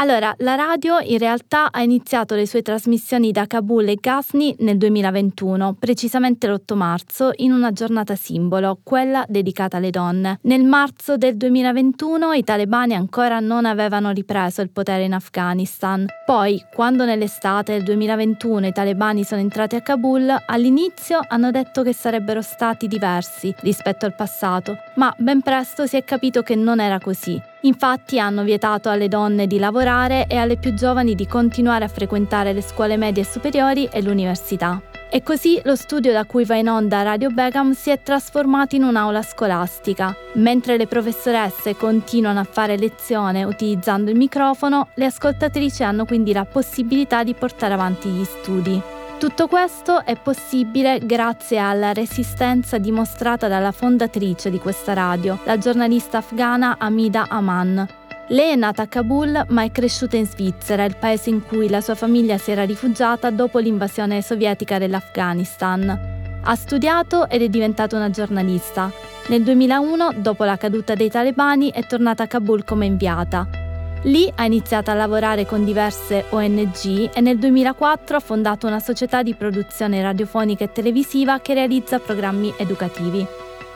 Allora, 0.00 0.34
la 0.38 0.54
radio 0.54 0.98
in 1.00 1.18
realtà 1.18 1.70
ha 1.70 1.82
iniziato 1.82 2.34
le 2.34 2.46
sue 2.46 2.62
trasmissioni 2.62 3.32
da 3.32 3.46
Kabul 3.46 3.86
e 3.86 3.96
Ghazni 3.96 4.56
nel 4.60 4.78
2021, 4.78 5.76
precisamente 5.78 6.48
l'8 6.48 6.74
marzo, 6.74 7.32
in 7.36 7.52
una 7.52 7.70
giornata 7.70 8.14
simbolo, 8.14 8.78
quella 8.82 9.26
dedicata 9.28 9.76
alle 9.76 9.90
donne. 9.90 10.38
Nel 10.44 10.64
marzo 10.64 11.18
del 11.18 11.36
2021 11.36 12.32
i 12.32 12.42
talebani 12.42 12.94
ancora 12.94 13.40
non 13.40 13.66
avevano 13.66 14.10
ripreso 14.10 14.62
il 14.62 14.70
potere 14.70 15.04
in 15.04 15.12
Afghanistan. 15.12 16.06
Poi, 16.24 16.64
quando 16.72 17.04
nell'estate 17.04 17.74
del 17.74 17.82
2021 17.82 18.68
i 18.68 18.72
talebani 18.72 19.22
sono 19.22 19.42
entrati 19.42 19.76
a 19.76 19.82
Kabul, 19.82 20.34
all'inizio 20.46 21.20
hanno 21.28 21.50
detto 21.50 21.82
che 21.82 21.92
sarebbero 21.92 22.40
stati 22.40 22.88
diversi 22.88 23.54
rispetto 23.58 24.06
al 24.06 24.14
passato, 24.14 24.78
ma 24.94 25.14
ben 25.18 25.42
presto 25.42 25.86
si 25.86 25.98
è 25.98 26.04
capito 26.04 26.40
che 26.40 26.54
non 26.54 26.80
era 26.80 26.98
così. 26.98 27.49
Infatti 27.62 28.18
hanno 28.18 28.42
vietato 28.42 28.88
alle 28.88 29.08
donne 29.08 29.46
di 29.46 29.58
lavorare 29.58 30.26
e 30.26 30.36
alle 30.36 30.56
più 30.56 30.72
giovani 30.72 31.14
di 31.14 31.26
continuare 31.26 31.84
a 31.84 31.88
frequentare 31.88 32.52
le 32.52 32.62
scuole 32.62 32.96
medie 32.96 33.22
e 33.22 33.26
superiori 33.26 33.88
e 33.92 34.00
l'università. 34.00 34.80
E 35.12 35.22
così 35.22 35.60
lo 35.64 35.74
studio 35.74 36.12
da 36.12 36.24
cui 36.24 36.44
va 36.44 36.54
in 36.54 36.68
onda 36.68 37.02
Radio 37.02 37.30
Begum 37.30 37.72
si 37.72 37.90
è 37.90 38.00
trasformato 38.00 38.76
in 38.76 38.84
un'aula 38.84 39.22
scolastica. 39.22 40.16
Mentre 40.34 40.76
le 40.76 40.86
professoresse 40.86 41.76
continuano 41.76 42.38
a 42.38 42.46
fare 42.48 42.78
lezione 42.78 43.42
utilizzando 43.42 44.10
il 44.10 44.16
microfono, 44.16 44.88
le 44.94 45.06
ascoltatrici 45.06 45.82
hanno 45.82 46.04
quindi 46.04 46.32
la 46.32 46.44
possibilità 46.44 47.24
di 47.24 47.34
portare 47.34 47.74
avanti 47.74 48.08
gli 48.08 48.24
studi. 48.24 48.98
Tutto 49.20 49.48
questo 49.48 50.02
è 50.02 50.16
possibile 50.16 50.98
grazie 51.02 51.58
alla 51.58 51.92
resistenza 51.92 52.78
dimostrata 52.78 53.48
dalla 53.48 53.70
fondatrice 53.70 54.48
di 54.48 54.58
questa 54.58 54.94
radio, 54.94 55.38
la 55.44 55.58
giornalista 55.58 56.16
afghana 56.16 56.76
Amida 56.78 57.26
Aman. 57.28 57.86
Lei 58.28 58.52
è 58.52 58.56
nata 58.56 58.80
a 58.80 58.86
Kabul 58.86 59.44
ma 59.48 59.62
è 59.62 59.70
cresciuta 59.70 60.16
in 60.16 60.24
Svizzera, 60.26 60.84
il 60.84 60.96
paese 60.96 61.28
in 61.28 61.44
cui 61.44 61.68
la 61.68 61.82
sua 61.82 61.94
famiglia 61.94 62.38
si 62.38 62.50
era 62.50 62.64
rifugiata 62.64 63.28
dopo 63.28 63.58
l'invasione 63.58 64.22
sovietica 64.22 64.78
dell'Afghanistan. 64.78 66.40
Ha 66.42 66.54
studiato 66.54 67.28
ed 67.28 67.42
è 67.42 67.48
diventata 67.50 67.96
una 67.96 68.08
giornalista. 68.08 68.90
Nel 69.26 69.42
2001, 69.42 70.14
dopo 70.16 70.44
la 70.44 70.56
caduta 70.56 70.94
dei 70.94 71.10
talebani, 71.10 71.70
è 71.70 71.86
tornata 71.86 72.22
a 72.22 72.26
Kabul 72.26 72.64
come 72.64 72.86
inviata. 72.86 73.69
Lì 74.04 74.32
ha 74.34 74.46
iniziato 74.46 74.90
a 74.90 74.94
lavorare 74.94 75.44
con 75.44 75.64
diverse 75.64 76.24
ONG 76.30 77.10
e 77.12 77.20
nel 77.20 77.38
2004 77.38 78.16
ha 78.16 78.20
fondato 78.20 78.66
una 78.66 78.80
società 78.80 79.22
di 79.22 79.34
produzione 79.34 80.00
radiofonica 80.00 80.64
e 80.64 80.72
televisiva 80.72 81.40
che 81.40 81.52
realizza 81.52 81.98
programmi 81.98 82.52
educativi. 82.56 83.26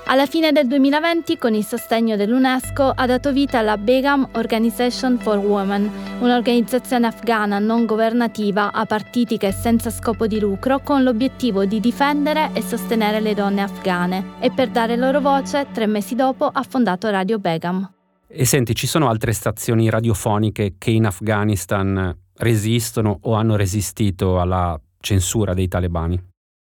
Alla 0.07 0.27
fine 0.27 0.53
del 0.53 0.67
2020, 0.67 1.39
con 1.39 1.55
il 1.55 1.65
sostegno 1.65 2.17
dell'UNESCO, 2.17 2.93
ha 2.95 3.07
dato 3.07 3.33
vita 3.33 3.59
alla 3.59 3.79
Begum 3.79 4.29
Organization 4.33 5.19
for 5.19 5.39
Women, 5.39 5.91
un'organizzazione 6.21 7.07
afghana 7.07 7.59
non 7.59 7.87
governativa, 7.87 8.71
apartitica 8.73 9.47
e 9.47 9.53
senza 9.53 9.91
scopo 9.91 10.27
di 10.27 10.39
lucro, 10.39 10.81
con 10.81 11.03
l'obiettivo 11.03 11.65
di 11.65 11.81
difendere 11.81 12.51
e 12.53 12.61
sostenere 12.61 13.21
le 13.21 13.35
donne 13.35 13.63
afghane. 13.63 14.33
E 14.41 14.51
per 14.51 14.69
dare 14.69 14.97
loro 14.97 15.21
voce, 15.21 15.67
tre 15.73 15.87
mesi 15.87 16.15
dopo 16.15 16.47
ha 16.53 16.63
fondato 16.63 17.09
Radio 17.09 17.39
Begum. 17.39 17.94
E 18.37 18.45
senti, 18.47 18.75
ci 18.75 18.89
sono 18.89 19.09
altre 19.09 19.33
stazioni 19.33 19.89
radiofoniche 19.89 20.75
che 20.77 20.91
in 20.91 21.07
Afghanistan 21.07 22.13
resistono 22.39 23.17
o 23.23 23.35
hanno 23.35 23.55
resistito 23.55 24.41
alla 24.41 24.77
censura 24.99 25.55
dei 25.55 25.69
talebani? 25.69 26.21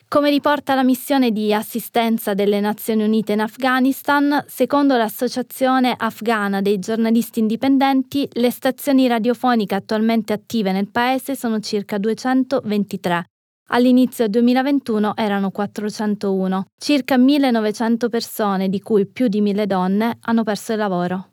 Come 0.07 0.29
riporta 0.29 0.75
la 0.75 0.85
missione 0.85 1.31
di 1.31 1.55
assistenza 1.55 2.35
delle 2.35 2.61
Nazioni 2.61 3.03
Unite 3.03 3.33
in 3.33 3.41
Afghanistan, 3.41 4.45
secondo 4.47 4.99
l'Associazione 4.99 5.95
afghana 5.97 6.61
dei 6.61 6.79
giornalisti 6.79 7.41
indipendenti, 7.41 8.29
le 8.33 8.51
stazioni 8.51 9.09
radiofoniche 9.09 9.75
attualmente 9.75 10.35
attive 10.35 10.71
nel 10.71 10.91
paese 10.91 11.35
sono 11.35 11.61
circa 11.61 11.97
223. 11.97 13.25
All'inizio 13.69 14.29
2021 14.29 15.17
erano 15.17 15.51
401. 15.51 16.67
Circa 16.79 17.17
1900 17.17 18.11
persone, 18.11 18.69
di 18.69 18.81
cui 18.83 19.07
più 19.07 19.29
di 19.29 19.41
1000 19.41 19.67
donne, 19.67 20.19
hanno 20.21 20.43
perso 20.43 20.73
il 20.73 20.79
lavoro. 20.79 21.29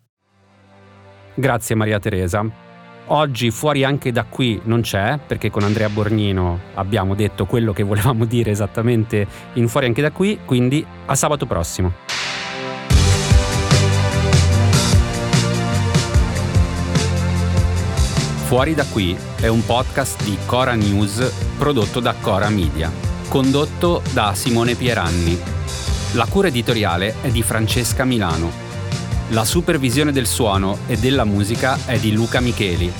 Grazie 1.33 1.75
Maria 1.75 1.99
Teresa. 1.99 2.45
Oggi 3.05 3.51
fuori 3.51 3.83
anche 3.83 4.11
da 4.11 4.23
qui 4.23 4.59
non 4.65 4.81
c'è, 4.81 5.17
perché 5.25 5.49
con 5.49 5.63
Andrea 5.63 5.89
Borgnino 5.89 6.59
abbiamo 6.75 7.15
detto 7.15 7.45
quello 7.45 7.73
che 7.73 7.83
volevamo 7.83 8.25
dire 8.25 8.51
esattamente 8.51 9.25
in 9.53 9.67
fuori 9.67 9.85
anche 9.85 10.01
da 10.01 10.11
qui, 10.11 10.39
quindi 10.45 10.85
a 11.05 11.15
sabato 11.15 11.45
prossimo. 11.45 11.93
Fuori 18.45 18.73
da 18.73 18.85
qui 18.85 19.17
è 19.39 19.47
un 19.47 19.65
podcast 19.65 20.23
di 20.23 20.37
Cora 20.45 20.73
News 20.73 21.53
prodotto 21.57 22.01
da 22.01 22.13
Cora 22.19 22.49
Media, 22.49 22.91
condotto 23.29 24.01
da 24.11 24.33
Simone 24.35 24.75
Pieranni. 24.75 25.39
La 26.13 26.25
cura 26.25 26.49
editoriale 26.49 27.15
è 27.21 27.29
di 27.29 27.41
Francesca 27.41 28.03
Milano 28.03 28.70
la 29.31 29.45
supervisione 29.45 30.11
del 30.11 30.27
suono 30.27 30.79
e 30.87 30.97
della 30.97 31.23
musica 31.23 31.79
è 31.85 31.97
di 31.97 32.11
Luca 32.11 32.41
Micheli. 32.41 32.91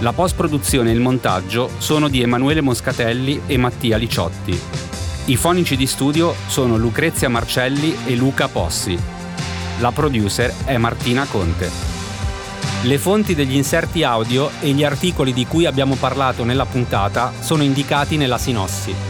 La 0.00 0.12
post-produzione 0.12 0.90
e 0.90 0.92
il 0.92 1.00
montaggio 1.00 1.70
sono 1.78 2.08
di 2.08 2.20
Emanuele 2.20 2.60
Moscatelli 2.60 3.42
e 3.46 3.56
Mattia 3.56 3.96
Liciotti. 3.96 4.58
I 5.26 5.36
fonici 5.36 5.76
di 5.76 5.86
studio 5.86 6.34
sono 6.48 6.76
Lucrezia 6.76 7.30
Marcelli 7.30 7.96
e 8.04 8.14
Luca 8.14 8.48
Possi. 8.48 8.98
La 9.78 9.90
producer 9.90 10.52
è 10.64 10.76
Martina 10.76 11.24
Conte. 11.24 11.70
Le 12.82 12.98
fonti 12.98 13.34
degli 13.34 13.54
inserti 13.56 14.02
audio 14.02 14.50
e 14.60 14.72
gli 14.72 14.84
articoli 14.84 15.32
di 15.32 15.46
cui 15.46 15.64
abbiamo 15.64 15.94
parlato 15.94 16.44
nella 16.44 16.66
puntata 16.66 17.32
sono 17.40 17.62
indicati 17.62 18.18
nella 18.18 18.38
sinossi. 18.38 19.09